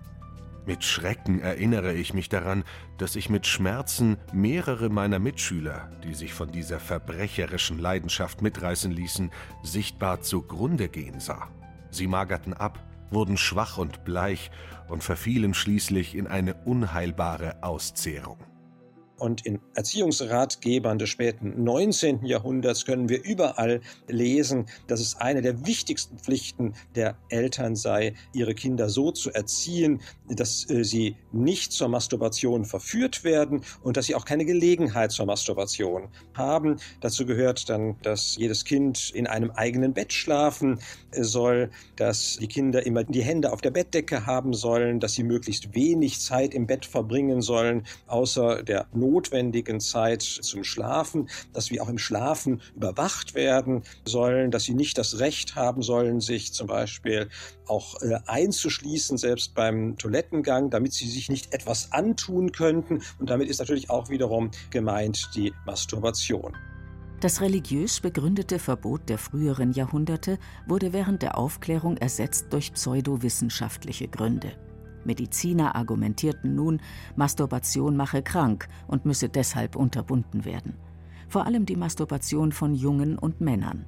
Mit 0.68 0.84
Schrecken 0.84 1.40
erinnere 1.40 1.94
ich 1.94 2.12
mich 2.12 2.28
daran, 2.28 2.62
dass 2.98 3.16
ich 3.16 3.30
mit 3.30 3.46
Schmerzen 3.46 4.18
mehrere 4.34 4.90
meiner 4.90 5.18
Mitschüler, 5.18 5.90
die 6.04 6.12
sich 6.12 6.34
von 6.34 6.52
dieser 6.52 6.78
verbrecherischen 6.78 7.78
Leidenschaft 7.78 8.42
mitreißen 8.42 8.92
ließen, 8.92 9.30
sichtbar 9.62 10.20
zugrunde 10.20 10.90
gehen 10.90 11.20
sah. 11.20 11.48
Sie 11.90 12.06
magerten 12.06 12.52
ab, 12.52 12.84
wurden 13.10 13.38
schwach 13.38 13.78
und 13.78 14.04
bleich 14.04 14.50
und 14.88 15.02
verfielen 15.02 15.54
schließlich 15.54 16.14
in 16.14 16.26
eine 16.26 16.52
unheilbare 16.52 17.62
Auszehrung. 17.62 18.36
Und 19.18 19.44
in 19.44 19.58
Erziehungsratgebern 19.74 20.98
des 20.98 21.10
späten 21.10 21.64
19. 21.64 22.24
Jahrhunderts 22.24 22.84
können 22.84 23.08
wir 23.08 23.24
überall 23.24 23.80
lesen, 24.06 24.66
dass 24.86 25.00
es 25.00 25.16
eine 25.16 25.42
der 25.42 25.66
wichtigsten 25.66 26.18
Pflichten 26.18 26.74
der 26.94 27.16
Eltern 27.28 27.74
sei, 27.74 28.14
ihre 28.32 28.54
Kinder 28.54 28.88
so 28.88 29.10
zu 29.10 29.32
erziehen, 29.32 30.00
dass 30.28 30.70
äh, 30.70 30.84
sie 30.84 31.16
nicht 31.32 31.72
zur 31.72 31.88
Masturbation 31.88 32.64
verführt 32.64 33.24
werden 33.24 33.62
und 33.82 33.96
dass 33.96 34.06
sie 34.06 34.14
auch 34.14 34.24
keine 34.24 34.44
Gelegenheit 34.44 35.10
zur 35.10 35.26
Masturbation 35.26 36.08
haben. 36.34 36.76
Dazu 37.00 37.26
gehört 37.26 37.68
dann, 37.68 37.96
dass 38.02 38.36
jedes 38.36 38.64
Kind 38.64 39.10
in 39.10 39.26
einem 39.26 39.50
eigenen 39.50 39.94
Bett 39.94 40.12
schlafen 40.12 40.78
soll, 41.12 41.70
dass 41.96 42.36
die 42.36 42.46
Kinder 42.46 42.86
immer 42.86 43.02
die 43.02 43.22
Hände 43.22 43.52
auf 43.52 43.62
der 43.62 43.70
Bettdecke 43.72 44.26
haben 44.26 44.54
sollen, 44.54 45.00
dass 45.00 45.14
sie 45.14 45.24
möglichst 45.24 45.74
wenig 45.74 46.20
Zeit 46.20 46.54
im 46.54 46.68
Bett 46.68 46.86
verbringen 46.86 47.42
sollen, 47.42 47.84
außer 48.06 48.62
der 48.62 48.86
Not 48.92 49.07
notwendigen 49.08 49.80
Zeit 49.80 50.22
zum 50.22 50.64
Schlafen, 50.64 51.28
dass 51.52 51.70
wir 51.70 51.82
auch 51.82 51.88
im 51.88 51.98
Schlafen 51.98 52.60
überwacht 52.74 53.34
werden 53.34 53.82
sollen, 54.04 54.50
dass 54.50 54.64
sie 54.64 54.74
nicht 54.74 54.98
das 54.98 55.18
Recht 55.18 55.56
haben 55.56 55.82
sollen, 55.82 56.20
sich 56.20 56.52
zum 56.52 56.66
Beispiel 56.66 57.28
auch 57.66 58.00
äh, 58.02 58.18
einzuschließen, 58.26 59.18
selbst 59.18 59.54
beim 59.54 59.96
Toilettengang, 59.96 60.70
damit 60.70 60.92
sie 60.92 61.08
sich 61.08 61.28
nicht 61.28 61.52
etwas 61.52 61.92
antun 61.92 62.52
könnten. 62.52 63.02
Und 63.18 63.30
damit 63.30 63.48
ist 63.48 63.58
natürlich 63.58 63.90
auch 63.90 64.08
wiederum 64.08 64.50
gemeint 64.70 65.30
die 65.34 65.52
Masturbation. 65.66 66.56
Das 67.20 67.40
religiös 67.40 67.98
begründete 67.98 68.60
Verbot 68.60 69.08
der 69.08 69.18
früheren 69.18 69.72
Jahrhunderte 69.72 70.38
wurde 70.68 70.92
während 70.92 71.22
der 71.22 71.36
Aufklärung 71.36 71.96
ersetzt 71.96 72.46
durch 72.50 72.72
pseudowissenschaftliche 72.72 74.06
Gründe. 74.06 74.52
Mediziner 75.04 75.74
argumentierten 75.74 76.54
nun, 76.54 76.80
Masturbation 77.16 77.96
mache 77.96 78.22
krank 78.22 78.68
und 78.86 79.04
müsse 79.04 79.28
deshalb 79.28 79.76
unterbunden 79.76 80.44
werden. 80.44 80.74
Vor 81.28 81.46
allem 81.46 81.66
die 81.66 81.76
Masturbation 81.76 82.52
von 82.52 82.74
Jungen 82.74 83.18
und 83.18 83.40
Männern. 83.40 83.84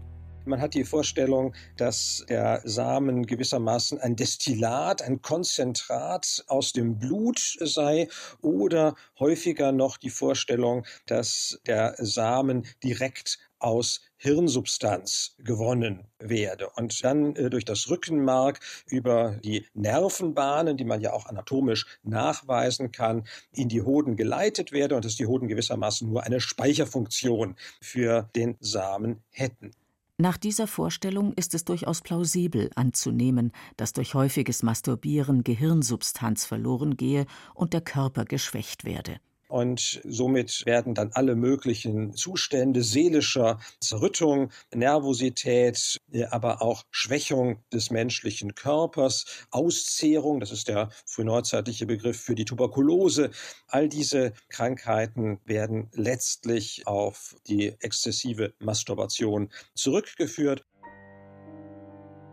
Man 0.47 0.61
hat 0.61 0.75
die 0.75 0.85
Vorstellung, 0.85 1.55
dass 1.77 2.25
der 2.29 2.63
Samen 2.65 3.27
gewissermaßen 3.27 4.01
ein 4.01 4.17
Destillat, 4.17 5.03
ein 5.03 5.21
Konzentrat 5.21 6.45
aus 6.49 6.73
dem 6.73 6.99
Blut 6.99 7.57
sei 7.61 8.09
oder 8.41 8.95
häufiger 9.19 9.71
noch 9.71 9.99
die 9.99 10.11
Vorstellung, 10.11 10.87
dass 11.07 11.61
der 11.67 11.95
Samen 11.99 12.67
direkt 12.83 13.39
aus 13.61 14.01
Hirnsubstanz 14.17 15.37
gewonnen 15.39 16.09
werde 16.19 16.69
und 16.77 17.03
dann 17.05 17.37
äh, 17.37 17.51
durch 17.51 17.65
das 17.65 17.89
Rückenmark 17.89 18.61
über 18.87 19.39
die 19.45 19.67
Nervenbahnen, 19.75 20.77
die 20.77 20.85
man 20.85 21.01
ja 21.01 21.13
auch 21.13 21.27
anatomisch 21.27 21.87
nachweisen 22.03 22.93
kann, 22.93 23.25
in 23.53 23.69
die 23.69 23.83
Hoden 23.83 24.17
geleitet 24.17 24.73
werde 24.73 24.97
und 24.97 25.05
dass 25.05 25.17
die 25.17 25.27
Hoden 25.27 25.49
gewissermaßen 25.49 26.09
nur 26.09 26.25
eine 26.25 26.41
Speicherfunktion 26.41 27.57
für 27.81 28.29
den 28.35 28.57
Samen 28.61 29.23
hätten. 29.31 29.73
Nach 30.21 30.37
dieser 30.37 30.67
Vorstellung 30.67 31.33
ist 31.33 31.55
es 31.55 31.65
durchaus 31.65 32.03
plausibel 32.03 32.71
anzunehmen, 32.75 33.53
dass 33.79 33.95
durch 33.95 34.13
häufiges 34.13 34.63
Masturbieren 34.63 35.45
Gehirnsubstanz 35.45 36.45
verloren 36.45 36.99
gehe 36.99 37.25
und 37.55 37.73
der 37.73 37.81
Körper 37.81 38.27
geschwächt 38.27 38.85
werde. 38.85 39.19
Und 39.51 40.01
somit 40.05 40.65
werden 40.65 40.95
dann 40.95 41.11
alle 41.13 41.35
möglichen 41.35 42.15
Zustände 42.15 42.85
seelischer 42.85 43.59
Zerrüttung, 43.81 44.53
Nervosität, 44.73 45.99
äh, 46.13 46.25
aber 46.27 46.63
auch 46.63 46.85
Schwächung 46.93 47.59
des 47.73 47.91
menschlichen 47.91 48.55
Körpers, 48.55 49.25
Auszehrung, 49.51 50.39
das 50.39 50.53
ist 50.53 50.69
der 50.69 50.91
frühneuzeitliche 51.05 51.85
Begriff 51.85 52.21
für 52.21 52.37
die 52.37 52.45
Tuberkulose, 52.45 53.33
all 53.67 53.89
diese 53.89 54.35
Krankheiten 54.49 55.41
werden 55.45 55.91
letztlich 55.95 56.87
auf 56.87 57.35
die 57.49 57.75
exzessive 57.81 58.55
Masturbation 58.61 59.51
zurückgeführt. 59.75 60.65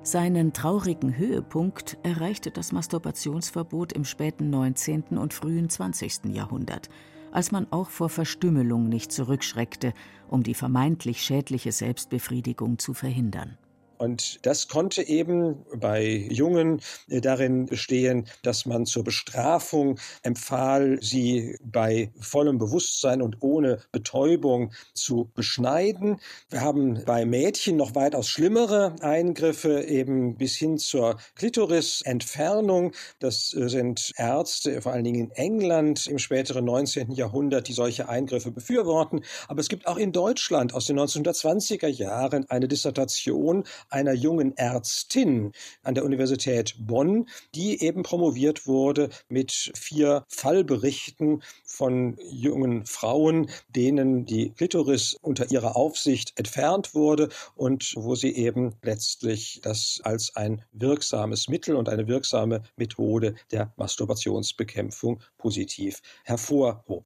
Seinen 0.08 0.54
traurigen 0.54 1.18
Höhepunkt 1.18 1.98
erreichte 2.02 2.50
das 2.50 2.72
Masturbationsverbot 2.72 3.92
im 3.92 4.06
späten 4.06 4.50
19. 4.50 5.18
und 5.18 5.34
frühen 5.34 5.70
20. 5.70 6.34
Jahrhundert, 6.34 6.88
als 7.34 7.52
man 7.52 7.68
auch 7.72 7.90
vor 7.90 8.08
Verstümmelung 8.08 8.88
nicht 8.88 9.12
zurückschreckte, 9.12 9.94
um 10.30 10.44
die 10.44 10.54
vermeintlich 10.54 11.22
schädliche 11.22 11.74
Selbstbefriedigung 11.74 12.80
zu 12.80 12.94
verhindern. 12.94 13.58
Und 13.98 14.46
das 14.46 14.68
konnte 14.68 15.08
eben 15.08 15.66
bei 15.76 16.06
Jungen 16.30 16.82
äh, 17.10 17.22
darin 17.22 17.66
bestehen, 17.66 18.28
dass 18.44 18.66
man 18.66 18.86
zur 18.86 19.04
Bestrafung 19.04 20.00
empfahl, 20.24 21.00
sie 21.02 21.58
bei 21.64 22.12
vollem 22.20 22.58
Bewusstsein 22.58 23.22
und 23.22 23.38
ohne 23.42 23.80
Betäubung 23.92 24.72
zu 24.94 25.30
beschneiden. 25.34 26.20
Wir 26.50 26.62
haben 26.62 27.04
bei 27.06 27.26
Mädchen 27.26 27.78
noch 27.78 27.96
weitaus 27.96 28.28
schlimmere 28.28 28.96
Eingriffe, 29.02 29.84
eben 29.84 30.38
bis 30.38 30.56
hin 30.56 30.78
zur 30.78 31.18
Klitorisentfernung. 31.36 32.94
Das 33.20 33.54
äh, 33.54 33.70
sind 33.70 34.14
Ärzte, 34.18 34.82
vor 34.82 34.94
allen 34.94 35.04
Dingen 35.04 35.30
in 35.30 35.32
England 35.32 36.08
im 36.08 36.20
späteren 36.20 36.66
19. 36.66 37.12
Jahrhundert, 37.12 37.68
die 37.68 37.74
solche 37.74 38.10
Eingriffe 38.10 38.52
befürworten. 38.52 39.22
Aber 39.48 39.60
es 39.60 39.70
gibt 39.70 39.88
auch 39.88 39.98
in 39.98 40.12
Deutschland 40.12 40.74
aus 40.74 40.86
den 40.86 41.00
1920er 41.00 41.88
Jahren 41.88 42.50
eine 42.50 42.68
Dissertation 42.68 43.64
einer 43.90 44.14
jungen 44.14 44.56
Ärztin 44.58 45.52
an 45.84 45.96
der 45.96 46.06
Universität 46.06 46.76
Bonn, 46.80 47.28
die 47.56 47.82
eben 47.82 48.04
promoviert 48.04 48.68
wurde 48.68 49.10
mit 49.30 49.72
vier 49.76 50.26
Fallberichten 50.30 51.44
von 51.66 52.18
jungen 52.30 52.86
Frauen, 52.86 53.50
denen 53.70 54.26
die 54.26 54.52
Klitoris 54.52 55.18
unter 55.22 55.52
ihrer 55.52 55.76
Aufsicht 55.76 56.34
entfernt 56.38 56.94
wurde 56.94 57.30
und 57.56 57.94
wo 57.96 58.16
sie 58.16 58.36
eben 58.36 58.76
letztlich 58.82 59.60
das 59.64 60.02
als 60.04 60.36
ein 60.36 60.64
wirksames 60.72 61.48
Mittel 61.48 61.76
und 61.76 61.90
eine 61.90 62.08
wirksame 62.08 62.64
Methode 62.76 63.36
der 63.52 63.74
Masturbationsbekämpfung 63.78 65.22
positiv 65.38 66.02
hervorhob. 66.24 67.06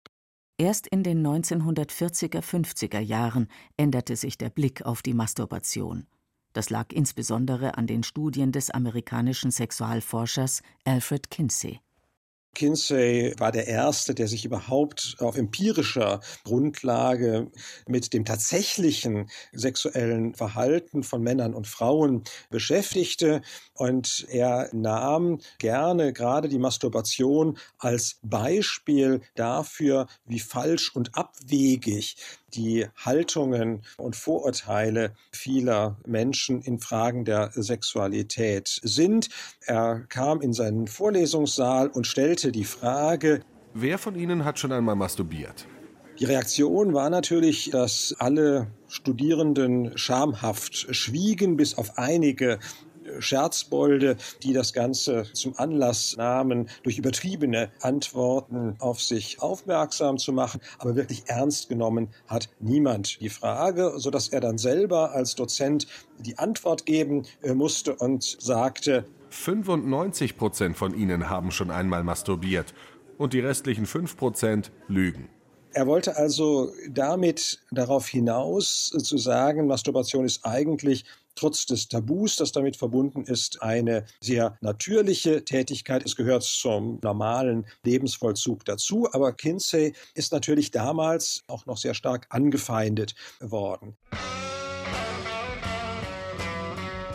Erst 0.58 0.86
in 0.86 1.02
den 1.02 1.26
1940er, 1.26 2.42
50er 2.42 3.00
Jahren 3.00 3.48
änderte 3.78 4.16
sich 4.16 4.38
der 4.38 4.52
Blick 4.52 4.86
auf 4.86 5.02
die 5.02 5.16
Masturbation. 5.16 6.06
Das 6.54 6.70
lag 6.70 6.92
insbesondere 6.92 7.78
an 7.78 7.88
den 7.88 8.04
Studien 8.04 8.52
des 8.52 8.70
amerikanischen 8.72 9.52
Sexualforschers 9.52 10.62
Alfred 10.86 11.30
Kinsey. 11.30 11.80
Kinsey 12.54 13.34
war 13.38 13.52
der 13.52 13.68
Erste, 13.68 14.14
der 14.14 14.28
sich 14.28 14.44
überhaupt 14.44 15.16
auf 15.20 15.38
empirischer 15.38 16.20
Grundlage 16.44 17.50
mit 17.88 18.14
dem 18.14 18.26
tatsächlichen 18.26 19.30
sexuellen 19.54 20.36
Verhalten 20.36 21.04
von 21.04 21.22
Männern 21.24 21.54
und 21.54 21.68
Frauen 21.68 22.24
beschäftigte. 22.50 23.42
Und 23.74 24.26
er 24.30 24.70
nahm 24.74 25.40
gerne 25.60 26.12
gerade 26.12 26.50
die 26.50 26.60
Masturbation 26.60 27.58
als 27.78 28.20
Beispiel 28.22 29.22
dafür, 29.36 30.08
wie 30.26 30.40
falsch 30.40 30.94
und 30.94 31.16
abwegig 31.16 32.18
die 32.56 32.88
Haltungen 32.96 33.82
und 33.98 34.16
Vorurteile 34.16 35.14
vieler 35.32 35.98
Menschen 36.06 36.62
in 36.62 36.80
Fragen 36.80 37.26
der 37.26 37.52
Sexualität 37.54 38.80
sind. 38.84 39.30
Er 39.66 40.02
kam 40.10 40.42
in 40.42 40.54
seinen 40.54 40.88
Vorlesungssaal 40.88 41.90
und 41.90 42.08
stellte 42.08 42.52
die 42.52 42.66
Frage, 42.66 43.42
Wer 43.74 43.98
von 43.98 44.16
Ihnen 44.16 44.44
hat 44.44 44.60
schon 44.60 44.74
einmal 44.74 44.96
masturbiert? 44.96 45.66
Die 46.20 46.26
Reaktion 46.26 46.94
war 46.94 47.10
natürlich, 47.10 47.70
dass 47.72 48.16
alle 48.20 48.68
Studierenden 48.88 49.98
schamhaft 49.98 50.94
schwiegen, 50.94 51.56
bis 51.56 51.78
auf 51.78 51.98
einige 51.98 52.60
Scherzbolde, 53.20 54.18
die 54.44 54.54
das 54.54 54.74
Ganze 54.74 55.26
zum 55.34 55.58
Anlass 55.58 56.16
nahmen, 56.18 56.70
durch 56.84 56.98
übertriebene 56.98 57.72
Antworten 57.82 58.76
auf 58.80 59.02
sich 59.02 59.42
aufmerksam 59.42 60.18
zu 60.18 60.34
machen. 60.34 60.62
Aber 60.80 60.96
wirklich 60.96 61.24
ernst 61.28 61.70
genommen 61.70 62.10
hat 62.28 62.50
niemand 62.60 63.20
die 63.22 63.30
Frage, 63.30 63.94
sodass 63.98 64.30
er 64.30 64.42
dann 64.42 64.58
selber 64.58 65.12
als 65.12 65.36
Dozent 65.36 65.88
die 66.20 66.38
Antwort 66.38 66.86
geben 66.86 67.26
äh, 67.42 67.54
musste 67.54 67.96
und 67.96 68.24
sagte, 68.24 69.06
95 69.30 70.38
Prozent 70.38 70.78
von 70.78 70.94
Ihnen 70.94 71.30
haben 71.30 71.52
schon 71.52 71.72
einmal 71.72 72.04
masturbiert 72.04 72.74
und 73.18 73.34
die 73.34 73.40
restlichen 73.40 73.86
5 73.86 74.18
Prozent 74.18 74.72
lügen. 74.88 75.30
Er 75.74 75.88
wollte 75.88 76.18
also 76.18 76.74
damit 76.90 77.60
darauf 77.72 78.08
hinaus 78.08 78.90
zu 78.90 79.18
sagen, 79.18 79.68
Masturbation 79.68 80.26
ist 80.26 80.46
eigentlich 80.46 81.06
trotz 81.36 81.66
des 81.66 81.88
Tabus, 81.88 82.36
das 82.36 82.52
damit 82.52 82.76
verbunden 82.76 83.24
ist, 83.24 83.62
eine 83.62 84.04
sehr 84.20 84.58
natürliche 84.60 85.46
Tätigkeit. 85.46 86.06
Es 86.06 86.18
gehört 86.18 86.44
zum 86.44 87.00
normalen 87.02 87.66
Lebensvollzug 87.84 88.66
dazu. 88.66 89.08
Aber 89.14 89.32
Kinsey 89.32 89.94
ist 90.14 90.34
natürlich 90.34 90.72
damals 90.72 91.44
auch 91.48 91.66
noch 91.66 91.78
sehr 91.78 91.94
stark 91.94 92.28
angefeindet 92.30 93.16
worden. 93.40 93.96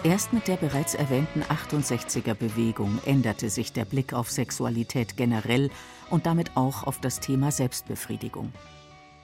Erst 0.03 0.33
mit 0.33 0.47
der 0.47 0.57
bereits 0.57 0.95
erwähnten 0.95 1.43
68er 1.43 2.35
Bewegung 2.35 3.01
änderte 3.05 3.51
sich 3.51 3.73
der 3.73 3.85
Blick 3.85 4.13
auf 4.13 4.31
Sexualität 4.31 5.17
generell 5.17 5.69
und 6.11 6.27
damit 6.27 6.57
auch 6.57 6.85
auf 6.85 7.01
das 7.01 7.21
Thema 7.21 7.51
Selbstbefriedigung. 7.51 8.53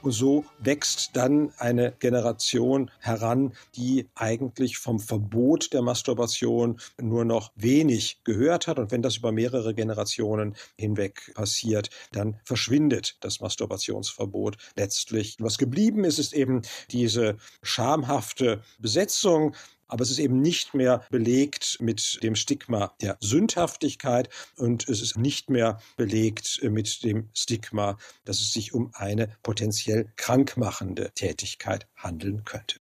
So 0.05 0.45
wächst 0.59 1.11
dann 1.17 1.53
eine 1.59 1.93
Generation 1.93 2.91
heran, 2.99 3.53
die 3.77 4.09
eigentlich 4.17 4.79
vom 4.79 4.99
Verbot 4.99 5.73
der 5.73 5.83
Masturbation 5.83 6.81
nur 7.01 7.25
noch 7.25 7.53
wenig 7.55 8.19
gehört 8.25 8.67
hat. 8.67 8.81
Und 8.81 8.91
wenn 8.91 9.03
das 9.03 9.19
über 9.19 9.31
mehrere 9.31 9.75
Generationen 9.75 10.57
hinweg 10.77 11.33
passiert, 11.35 11.91
dann 12.11 12.41
verschwindet 12.45 13.17
das 13.21 13.41
Masturbationsverbot 13.41 14.57
letztlich. 14.77 15.37
Was 15.39 15.57
geblieben 15.57 16.03
ist, 16.03 16.19
ist 16.19 16.33
eben 16.33 16.62
diese 16.91 17.37
schamhafte 17.62 18.62
Besetzung 18.81 19.55
aber 19.92 20.02
es 20.02 20.11
ist 20.11 20.20
eben 20.20 20.40
nicht 20.40 20.72
mehr 20.72 21.04
belegt 21.11 21.76
mit 21.80 22.18
dem 22.22 22.34
Stigma 22.34 22.94
der 23.02 23.18
Sündhaftigkeit 23.20 24.30
und 24.56 24.88
es 24.88 25.02
ist 25.02 25.18
nicht 25.18 25.50
mehr 25.50 25.78
belegt 25.99 26.61
mit 26.62 27.04
dem 27.04 27.28
Stigma, 27.34 27.99
dass 28.25 28.40
es 28.40 28.54
sich 28.54 28.72
um 28.72 28.90
eine 28.94 29.37
potenziell 29.42 30.11
krankmachende 30.16 31.12
Tätigkeit 31.14 31.87
handeln 31.94 32.44
könnte. 32.44 32.76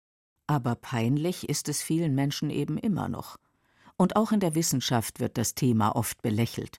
Aber 0.45 0.75
peinlich 0.75 1.49
ist 1.49 1.67
es 1.67 1.81
vielen 1.81 2.13
Menschen 2.13 2.51
eben 2.51 2.77
immer 2.77 3.09
noch. 3.09 3.37
Und 3.97 4.15
auch 4.15 4.31
in 4.31 4.39
der 4.39 4.53
Wissenschaft 4.53 5.19
wird 5.19 5.39
das 5.39 5.55
Thema 5.55 5.95
oft 5.95 6.21
belächelt. 6.21 6.77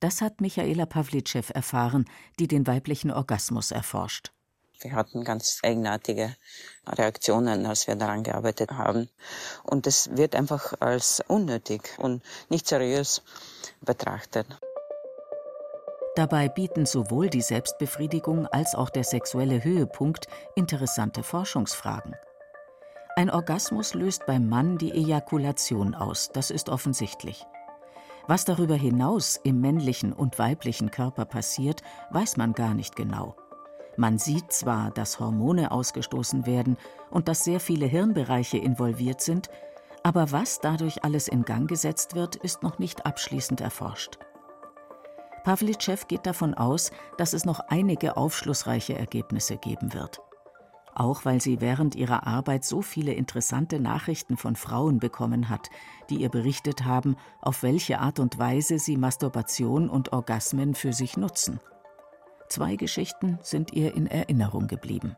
Das 0.00 0.22
hat 0.22 0.40
Michaela 0.40 0.86
Pawlitschew 0.86 1.42
erfahren, 1.52 2.06
die 2.38 2.48
den 2.48 2.66
weiblichen 2.66 3.10
Orgasmus 3.10 3.72
erforscht. 3.72 4.32
Wir 4.80 4.92
hatten 4.92 5.24
ganz 5.24 5.60
eigenartige 5.62 6.34
Reaktionen, 6.86 7.66
als 7.66 7.86
wir 7.86 7.96
daran 7.96 8.22
gearbeitet 8.22 8.72
haben. 8.72 9.08
Und 9.64 9.86
es 9.86 10.16
wird 10.16 10.34
einfach 10.34 10.74
als 10.80 11.22
unnötig 11.26 11.94
und 11.98 12.22
nicht 12.48 12.66
seriös 12.66 13.22
betrachtet. 13.80 14.46
Dabei 16.16 16.48
bieten 16.48 16.86
sowohl 16.86 17.28
die 17.28 17.42
Selbstbefriedigung 17.42 18.46
als 18.46 18.74
auch 18.74 18.88
der 18.88 19.04
sexuelle 19.04 19.62
Höhepunkt 19.62 20.28
interessante 20.54 21.22
Forschungsfragen. 21.22 22.14
Ein 23.16 23.30
Orgasmus 23.30 23.94
löst 23.94 24.26
beim 24.26 24.48
Mann 24.48 24.78
die 24.78 24.92
Ejakulation 24.92 25.94
aus, 25.94 26.30
das 26.32 26.50
ist 26.50 26.68
offensichtlich. 26.68 27.46
Was 28.26 28.44
darüber 28.44 28.74
hinaus 28.74 29.38
im 29.42 29.60
männlichen 29.60 30.12
und 30.12 30.38
weiblichen 30.38 30.90
Körper 30.90 31.24
passiert, 31.24 31.82
weiß 32.10 32.36
man 32.36 32.54
gar 32.54 32.74
nicht 32.74 32.96
genau. 32.96 33.36
Man 33.96 34.18
sieht 34.18 34.52
zwar, 34.52 34.90
dass 34.90 35.20
Hormone 35.20 35.70
ausgestoßen 35.70 36.46
werden 36.46 36.76
und 37.10 37.28
dass 37.28 37.44
sehr 37.44 37.60
viele 37.60 37.86
Hirnbereiche 37.86 38.58
involviert 38.58 39.20
sind, 39.20 39.48
aber 40.02 40.30
was 40.30 40.60
dadurch 40.60 41.02
alles 41.02 41.28
in 41.28 41.44
Gang 41.44 41.68
gesetzt 41.68 42.14
wird, 42.14 42.36
ist 42.36 42.62
noch 42.62 42.78
nicht 42.78 43.06
abschließend 43.06 43.60
erforscht. 43.60 44.18
Pawlitschew 45.44 45.96
geht 46.08 46.26
davon 46.26 46.54
aus, 46.54 46.90
dass 47.18 47.32
es 47.32 47.44
noch 47.44 47.60
einige 47.68 48.16
aufschlussreiche 48.16 48.98
Ergebnisse 48.98 49.56
geben 49.56 49.94
wird. 49.94 50.20
Auch 50.94 51.24
weil 51.24 51.40
sie 51.40 51.60
während 51.60 51.94
ihrer 51.94 52.26
Arbeit 52.26 52.64
so 52.64 52.82
viele 52.82 53.12
interessante 53.12 53.78
Nachrichten 53.80 54.36
von 54.36 54.56
Frauen 54.56 54.98
bekommen 54.98 55.48
hat, 55.48 55.70
die 56.08 56.16
ihr 56.16 56.30
berichtet 56.30 56.84
haben, 56.84 57.16
auf 57.40 57.62
welche 57.62 58.00
Art 58.00 58.18
und 58.18 58.38
Weise 58.38 58.78
sie 58.78 58.96
Masturbation 58.96 59.88
und 59.88 60.12
Orgasmen 60.12 60.74
für 60.74 60.92
sich 60.92 61.16
nutzen. 61.16 61.60
Zwei 62.48 62.76
Geschichten 62.76 63.38
sind 63.42 63.72
ihr 63.72 63.94
in 63.94 64.06
Erinnerung 64.06 64.66
geblieben. 64.66 65.16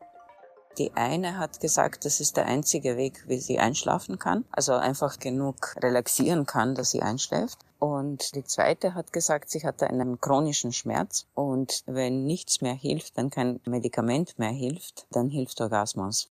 Die 0.77 0.93
eine 0.95 1.37
hat 1.37 1.59
gesagt, 1.59 2.05
das 2.05 2.19
ist 2.21 2.37
der 2.37 2.45
einzige 2.45 2.95
Weg, 2.95 3.25
wie 3.27 3.39
sie 3.39 3.59
einschlafen 3.59 4.17
kann. 4.17 4.45
Also 4.51 4.73
einfach 4.73 5.19
genug 5.19 5.75
relaxieren 5.83 6.45
kann, 6.45 6.73
dass 6.73 6.91
sie 6.91 7.01
einschläft. 7.01 7.59
Und 7.79 8.35
die 8.35 8.43
zweite 8.43 8.93
hat 8.93 9.11
gesagt, 9.11 9.49
sie 9.49 9.65
hatte 9.65 9.89
einen 9.89 10.19
chronischen 10.21 10.71
Schmerz 10.71 11.27
und 11.33 11.83
wenn 11.85 12.25
nichts 12.25 12.61
mehr 12.61 12.73
hilft, 12.73 13.17
wenn 13.17 13.29
kein 13.29 13.59
Medikament 13.65 14.37
mehr 14.37 14.51
hilft, 14.51 15.07
dann 15.11 15.29
hilft 15.29 15.59
Orgasmus. 15.61 16.29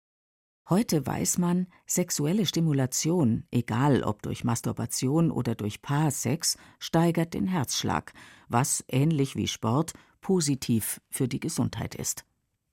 Heute 0.70 1.06
weiß 1.06 1.38
man, 1.38 1.68
sexuelle 1.86 2.46
Stimulation, 2.46 3.46
egal 3.52 4.04
ob 4.04 4.22
durch 4.22 4.44
Masturbation 4.44 5.32
oder 5.32 5.56
durch 5.56 5.82
Paarsex, 5.82 6.58
steigert 6.80 7.34
den 7.34 7.48
Herzschlag, 7.48 8.12
was, 8.50 8.84
ähnlich 8.90 9.38
wie 9.38 9.48
Sport, 9.48 9.94
positiv 10.28 11.00
für 11.10 11.30
die 11.30 11.40
Gesundheit 11.40 11.96
ist. 11.96 12.26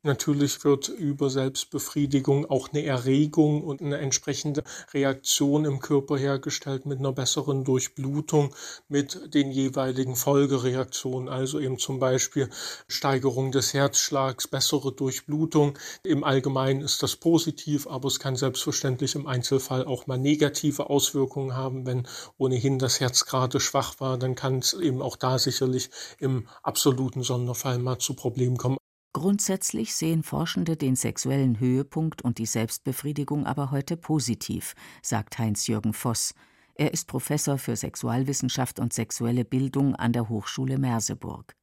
Natürlich 0.07 0.63
wird 0.65 0.89
über 0.89 1.31
Selbstbefriedigung 1.31 2.45
auch 2.51 2.69
eine 2.69 2.85
Erregung 2.85 3.65
und 3.65 3.81
eine 3.81 3.97
entsprechende 3.97 4.63
Reaktion 4.93 5.65
im 5.65 5.81
Körper 5.81 6.19
hergestellt 6.19 6.85
mit 6.85 6.99
einer 6.99 7.13
besseren 7.13 7.65
Durchblutung, 7.65 8.55
mit 8.87 9.33
den 9.33 9.51
jeweiligen 9.51 10.15
Folgereaktionen, 10.15 11.31
also 11.31 11.59
eben 11.59 11.79
zum 11.79 12.01
Beispiel 12.01 12.51
Steigerung 12.87 13.51
des 13.51 13.73
Herzschlags, 13.73 14.47
bessere 14.47 14.93
Durchblutung. 14.93 15.79
Im 16.03 16.23
Allgemeinen 16.23 16.83
ist 16.83 17.03
das 17.03 17.17
positiv, 17.17 17.87
aber 17.87 18.09
es 18.09 18.21
kann 18.21 18.37
selbstverständlich 18.37 19.15
im 19.15 19.27
Einzelfall 19.27 19.87
auch 19.87 20.07
mal 20.07 20.19
negative 20.19 20.91
Auswirkungen 20.91 21.57
haben. 21.57 21.87
Wenn 21.87 22.07
ohnehin 22.37 22.79
das 22.79 23.01
Herz 23.01 23.25
gerade 23.25 23.59
schwach 23.59 24.01
war, 24.01 24.19
dann 24.19 24.35
kann 24.35 24.59
es 24.59 24.75
eben 24.75 25.01
auch 25.01 25.17
da 25.17 25.39
sicherlich 25.39 25.89
im 26.19 26.47
absoluten 26.63 27.23
Sonderfall 27.23 27.79
mal 27.79 27.99
zu 27.99 28.13
Problemen 28.13 28.59
kommen. 28.59 28.77
Grundsätzlich 29.15 29.95
sehen 29.95 30.25
Forschende 30.25 30.77
den 30.77 30.97
sexuellen 30.97 31.61
Höhepunkt 31.61 32.23
und 32.23 32.39
die 32.39 32.47
Selbstbefriedigung 32.47 33.47
aber 33.47 33.71
heute 33.71 33.97
positiv, 33.97 34.75
sagt 35.03 35.39
Heinz-Jürgen 35.39 35.93
Voss. 35.93 36.35
Er 36.75 36.93
ist 36.93 37.07
Professor 37.07 37.57
für 37.57 37.77
Sexualwissenschaft 37.77 38.81
und 38.81 38.93
sexuelle 38.93 39.45
Bildung 39.45 39.95
an 39.95 40.13
der 40.13 40.29
Hochschule 40.29 40.79
Merseburg. 40.79 41.55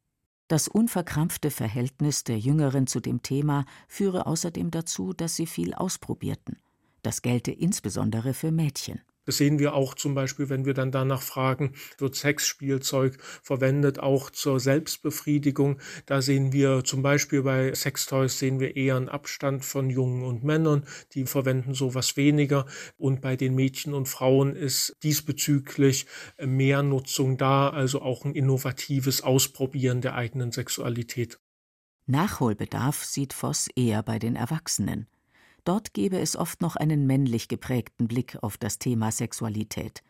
Das 0.47 0.69
unverkrampfte 0.69 1.51
Verhältnis 1.51 2.23
der 2.23 2.39
Jüngeren 2.39 2.87
zu 2.87 3.01
dem 3.01 3.21
Thema 3.21 3.65
führe 3.89 4.27
außerdem 4.27 4.71
dazu, 4.71 5.11
dass 5.11 5.35
sie 5.35 5.45
viel 5.45 5.73
ausprobierten. 5.73 6.57
Das 7.01 7.21
gelte 7.21 7.51
insbesondere 7.51 8.33
für 8.33 8.53
Mädchen. 8.53 9.01
Das 9.25 9.37
sehen 9.37 9.59
wir 9.59 9.73
auch 9.73 9.93
zum 9.93 10.15
Beispiel, 10.15 10.49
wenn 10.49 10.65
wir 10.65 10.73
dann 10.73 10.91
danach 10.91 11.21
fragen, 11.21 11.73
wird 11.97 12.15
Sexspielzeug 12.15 13.17
verwendet 13.43 13.99
auch 13.99 14.29
zur 14.29 14.59
Selbstbefriedigung. 14.59 15.79
Da 16.05 16.21
sehen 16.21 16.53
wir 16.53 16.83
zum 16.83 17.03
Beispiel 17.03 17.43
bei 17.43 17.73
Sextoys 17.73 18.39
sehen 18.39 18.59
wir 18.59 18.75
eher 18.75 18.95
einen 18.95 19.09
Abstand 19.09 19.63
von 19.63 19.89
Jungen 19.89 20.23
und 20.23 20.43
Männern, 20.43 20.85
die 21.13 21.25
verwenden 21.25 21.73
sowas 21.73 22.17
weniger. 22.17 22.65
Und 22.97 23.21
bei 23.21 23.35
den 23.35 23.53
Mädchen 23.53 23.93
und 23.93 24.07
Frauen 24.07 24.55
ist 24.55 24.95
diesbezüglich 25.03 26.07
mehr 26.39 26.81
Nutzung 26.81 27.37
da, 27.37 27.69
also 27.69 28.01
auch 28.01 28.25
ein 28.25 28.33
innovatives 28.33 29.21
Ausprobieren 29.21 30.01
der 30.01 30.15
eigenen 30.15 30.51
Sexualität. 30.51 31.39
Nachholbedarf 32.07 33.05
sieht 33.05 33.33
Voss 33.33 33.67
eher 33.75 34.03
bei 34.03 34.19
den 34.19 34.35
Erwachsenen. 34.35 35.07
Dort 35.63 35.93
gebe 35.93 36.19
es 36.19 36.35
oft 36.35 36.61
noch 36.61 36.75
einen 36.75 37.05
männlich 37.05 37.47
geprägten 37.47 38.07
Blick 38.07 38.37
auf 38.41 38.57
das 38.57 38.79
Thema 38.79 39.11
Sexualität. 39.11 40.03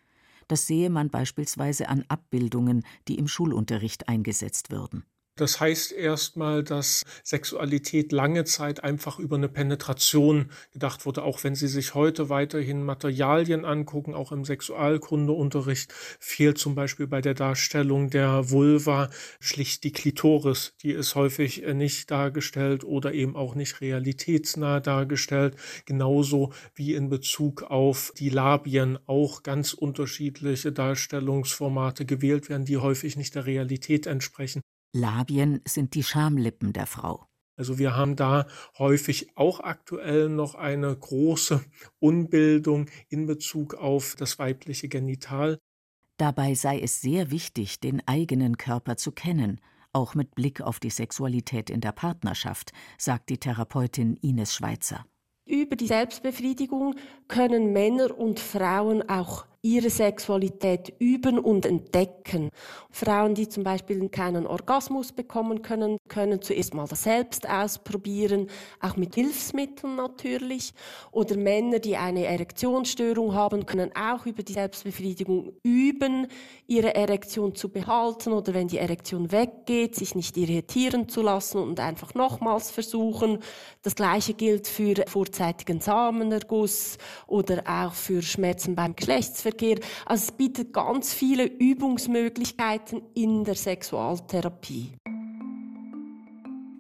Das 0.48 0.68
sehe 0.68 0.90
man 0.90 1.10
beispielsweise 1.10 1.90
an 1.90 2.06
Abbildungen, 2.08 2.86
die 3.08 3.16
im 3.18 3.28
Schulunterricht 3.28 4.10
eingesetzt 4.10 4.72
würden. 4.72 5.06
Das 5.42 5.60
heißt 5.60 5.92
erstmal, 5.92 6.64
dass 6.64 7.04
Sexualität 7.24 8.12
lange 8.12 8.44
Zeit 8.44 8.84
einfach 8.84 9.18
über 9.18 9.38
eine 9.38 9.50
Penetration 9.50 10.52
gedacht 10.72 11.08
wurde, 11.08 11.24
auch 11.24 11.44
wenn 11.44 11.56
Sie 11.56 11.68
sich 11.68 11.96
heute 11.96 12.30
weiterhin 12.30 12.84
Materialien 12.84 13.66
angucken, 13.66 14.14
auch 14.14 14.32
im 14.32 14.46
Sexualkundeunterricht 14.46 15.92
fehlt 16.20 16.60
zum 16.60 16.76
Beispiel 16.76 17.08
bei 17.08 17.22
der 17.22 17.34
Darstellung 17.34 18.12
der 18.12 18.52
Vulva 18.52 19.10
schlicht 19.40 19.84
die 19.84 19.92
Klitoris. 19.92 20.76
Die 20.84 20.92
ist 20.92 21.16
häufig 21.16 21.64
nicht 21.74 22.12
dargestellt 22.12 22.84
oder 22.84 23.12
eben 23.12 23.36
auch 23.36 23.56
nicht 23.56 23.82
realitätsnah 23.82 24.80
dargestellt. 24.80 25.56
Genauso 25.86 26.54
wie 26.76 26.94
in 26.94 27.10
Bezug 27.10 27.64
auf 27.64 28.14
die 28.16 28.30
Labien 28.30 29.00
auch 29.08 29.42
ganz 29.42 29.74
unterschiedliche 29.74 30.72
Darstellungsformate 30.72 32.06
gewählt 32.06 32.48
werden, 32.48 32.66
die 32.66 32.78
häufig 32.78 33.18
nicht 33.18 33.34
der 33.34 33.48
Realität 33.48 34.06
entsprechen. 34.06 34.62
Labien 34.94 35.62
sind 35.66 35.96
die 35.96 36.04
Schamlippen 36.04 36.74
der 36.74 36.86
Frau. 36.86 37.26
Also 37.58 37.78
wir 37.78 37.96
haben 37.96 38.16
da 38.16 38.48
häufig 38.80 39.38
auch 39.38 39.60
aktuell 39.60 40.30
noch 40.30 40.56
eine 40.56 40.96
große 40.96 41.64
Unbildung 42.00 42.88
in 43.10 43.28
Bezug 43.28 43.76
auf 43.76 44.16
das 44.18 44.40
weibliche 44.40 44.90
Genital. 44.90 45.60
Dabei 46.18 46.56
sei 46.56 46.80
es 46.80 47.02
sehr 47.02 47.32
wichtig, 47.32 47.80
den 47.80 48.02
eigenen 48.08 48.58
Körper 48.58 48.98
zu 48.98 49.12
kennen, 49.12 49.60
auch 49.94 50.16
mit 50.16 50.36
Blick 50.36 50.62
auf 50.62 50.80
die 50.80 50.90
Sexualität 50.90 51.70
in 51.70 51.82
der 51.82 51.92
Partnerschaft, 51.92 52.72
sagt 52.98 53.30
die 53.30 53.38
Therapeutin 53.38 54.16
Ines 54.18 54.56
Schweizer. 54.56 55.06
Über 55.46 55.76
die 55.76 55.88
Selbstbefriedigung 55.88 56.96
können 57.28 57.74
Männer 57.74 58.18
und 58.18 58.40
Frauen 58.40 59.08
auch 59.10 59.46
ihre 59.64 59.92
Sexualität 59.92 60.94
üben 60.98 61.38
und 61.38 61.68
entdecken. 61.68 62.50
Frauen, 62.90 63.36
die 63.36 63.48
zum 63.48 63.64
Beispiel 63.64 64.10
keinen 64.10 64.48
Orgasmus 64.48 65.12
bekommen 65.12 65.62
können, 65.62 65.98
können 66.08 66.42
zuerst 66.42 66.74
mal 66.74 66.88
das 66.88 67.04
selbst 67.04 67.48
ausprobieren, 67.48 68.48
auch 68.80 68.96
mit 68.96 69.16
Hilfsmitteln 69.16 69.96
natürlich. 69.96 70.74
Oder 71.12 71.38
Männer, 71.38 71.78
die 71.78 71.96
eine 71.96 72.26
Erektionsstörung 72.26 73.36
haben, 73.36 73.68
können 73.68 73.92
auch 73.96 74.26
über 74.26 74.42
die 74.42 74.54
Selbstbefriedigung 74.54 75.54
üben, 75.62 76.28
ihre 76.66 76.96
Erektion 76.96 77.54
zu 77.54 77.70
behalten 77.70 78.34
oder 78.34 78.56
wenn 78.56 78.68
die 78.68 78.80
Erektion 78.80 79.32
weggeht, 79.32 79.96
sich 79.96 80.16
nicht 80.16 80.38
irritieren 80.38 81.08
zu 81.08 81.22
lassen 81.22 81.60
und 81.60 81.80
einfach 81.80 82.16
nochmals 82.16 82.72
versuchen. 82.72 83.40
Das 83.84 83.96
gleiche 83.96 84.34
gilt 84.34 84.68
für 84.68 84.96
vorzeitigen 85.08 85.82
Samenerguss 85.82 86.98
oder 87.28 87.64
auch 87.68 87.94
für 87.94 88.24
Schmerzen 88.24 88.74
beim 88.76 88.96
Geschlechtsverkehr 88.96 89.51
Geschlechtsverkehr. 89.52 89.80
Also 90.06 90.24
es 90.24 90.32
bietet 90.32 90.74
ganz 90.74 91.14
viele 91.14 91.46
Übungsmöglichkeiten 91.46 93.02
in 93.14 93.44
der 93.44 93.56
Sexualtherapie. 93.56 94.94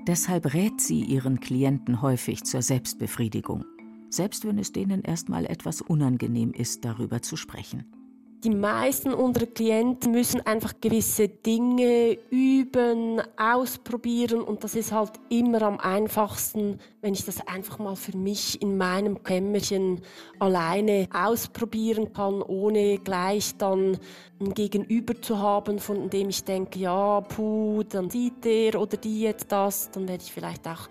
Deshalb 0.07 0.53
rät 0.53 0.81
sie 0.81 1.01
ihren 1.01 1.39
Klienten 1.39 2.01
häufig 2.01 2.43
zur 2.43 2.61
Selbstbefriedigung, 2.61 3.65
selbst 4.09 4.45
wenn 4.45 4.57
es 4.57 4.71
denen 4.71 5.03
erstmal 5.03 5.45
etwas 5.45 5.81
unangenehm 5.81 6.51
ist, 6.51 6.83
darüber 6.85 7.21
zu 7.21 7.37
sprechen. 7.37 8.00
Die 8.43 8.49
meisten 8.49 9.13
unserer 9.13 9.45
Klienten 9.45 10.13
müssen 10.13 10.43
einfach 10.47 10.73
gewisse 10.81 11.27
Dinge 11.27 12.17
üben, 12.31 13.21
ausprobieren 13.37 14.41
und 14.41 14.63
das 14.63 14.73
ist 14.73 14.91
halt 14.91 15.11
immer 15.29 15.61
am 15.61 15.77
einfachsten, 15.77 16.79
wenn 17.01 17.13
ich 17.13 17.23
das 17.23 17.45
einfach 17.45 17.77
mal 17.77 17.95
für 17.95 18.17
mich 18.17 18.59
in 18.59 18.77
meinem 18.77 19.21
Kämmerchen 19.21 20.01
alleine 20.39 21.07
ausprobieren 21.13 22.13
kann, 22.13 22.41
ohne 22.41 22.97
gleich 22.97 23.57
dann 23.57 23.99
ein 24.39 24.55
Gegenüber 24.55 25.21
zu 25.21 25.37
haben, 25.37 25.77
von 25.77 26.09
dem 26.09 26.29
ich 26.29 26.43
denke, 26.43 26.79
ja, 26.79 27.21
puh, 27.21 27.83
dann 27.83 28.09
sieht 28.09 28.43
der 28.43 28.81
oder 28.81 28.97
die 28.97 29.21
jetzt 29.21 29.51
das, 29.51 29.91
dann 29.91 30.07
werde 30.07 30.23
ich 30.23 30.33
vielleicht 30.33 30.67
auch 30.67 30.89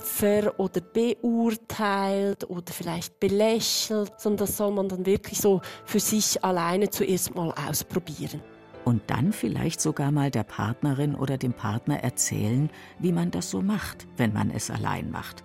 ver- 0.00 0.58
oder 0.58 0.80
beurteilt 0.80 2.48
oder 2.48 2.72
vielleicht 2.72 3.20
belächelt, 3.20 4.12
sondern 4.18 4.46
das 4.46 4.56
soll 4.56 4.72
man 4.72 4.88
dann 4.88 5.06
wirklich 5.06 5.40
so 5.40 5.60
für 5.84 6.00
sich 6.00 6.42
alleine 6.44 6.90
zuerst 6.90 7.34
mal 7.34 7.52
ausprobieren. 7.52 8.42
Und 8.84 9.02
dann 9.08 9.32
vielleicht 9.32 9.80
sogar 9.80 10.10
mal 10.10 10.30
der 10.30 10.42
Partnerin 10.42 11.14
oder 11.14 11.36
dem 11.36 11.52
Partner 11.52 12.02
erzählen, 12.02 12.70
wie 12.98 13.12
man 13.12 13.30
das 13.30 13.50
so 13.50 13.60
macht, 13.62 14.06
wenn 14.16 14.32
man 14.32 14.50
es 14.50 14.70
allein 14.70 15.10
macht. 15.10 15.44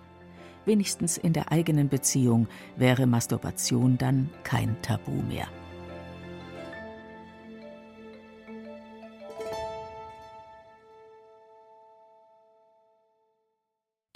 Wenigstens 0.64 1.16
in 1.16 1.32
der 1.32 1.52
eigenen 1.52 1.88
Beziehung 1.88 2.48
wäre 2.76 3.06
Masturbation 3.06 3.98
dann 3.98 4.30
kein 4.42 4.76
Tabu 4.82 5.12
mehr. 5.12 5.46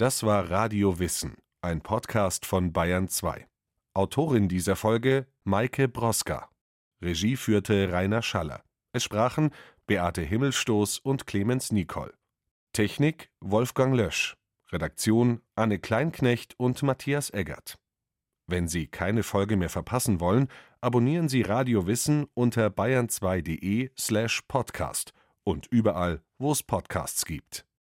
Das 0.01 0.23
war 0.23 0.51
Radio 0.51 0.99
Wissen, 0.99 1.37
ein 1.61 1.83
Podcast 1.83 2.47
von 2.47 2.73
Bayern 2.73 3.09
2. 3.09 3.47
Autorin 3.93 4.49
dieser 4.49 4.75
Folge 4.75 5.27
Maike 5.45 5.89
Broska. 5.89 6.49
Regie 7.03 7.37
führte 7.37 7.93
Rainer 7.93 8.23
Schaller. 8.23 8.65
Es 8.95 9.05
sprachen 9.05 9.51
Beate 9.87 10.23
Himmelstoß 10.23 11.01
und 11.01 11.27
Clemens 11.27 11.71
Nicol. 11.71 12.15
Technik 12.73 13.31
Wolfgang 13.41 13.95
Lösch. 13.95 14.39
Redaktion 14.73 15.43
Anne 15.55 15.79
Kleinknecht 15.79 16.59
und 16.59 16.83
Matthias 16.83 17.29
Eggert. 17.29 17.79
Wenn 18.47 18.69
Sie 18.69 18.87
keine 18.87 19.23
Folge 19.23 19.59
mehr 19.59 19.69
verpassen 19.69 20.19
wollen, 20.19 20.49
abonnieren 20.81 21.29
Sie 21.29 21.43
Radio 21.43 21.87
Wissen 21.87 22.27
unter 22.33 22.69
bayern2.de 22.69 23.91
slash 23.99 24.41
podcast 24.49 25.13
und 25.45 25.67
überall, 25.67 26.23
wo 26.39 26.53
es 26.53 26.63
Podcasts 26.63 27.27
gibt. 27.27 27.67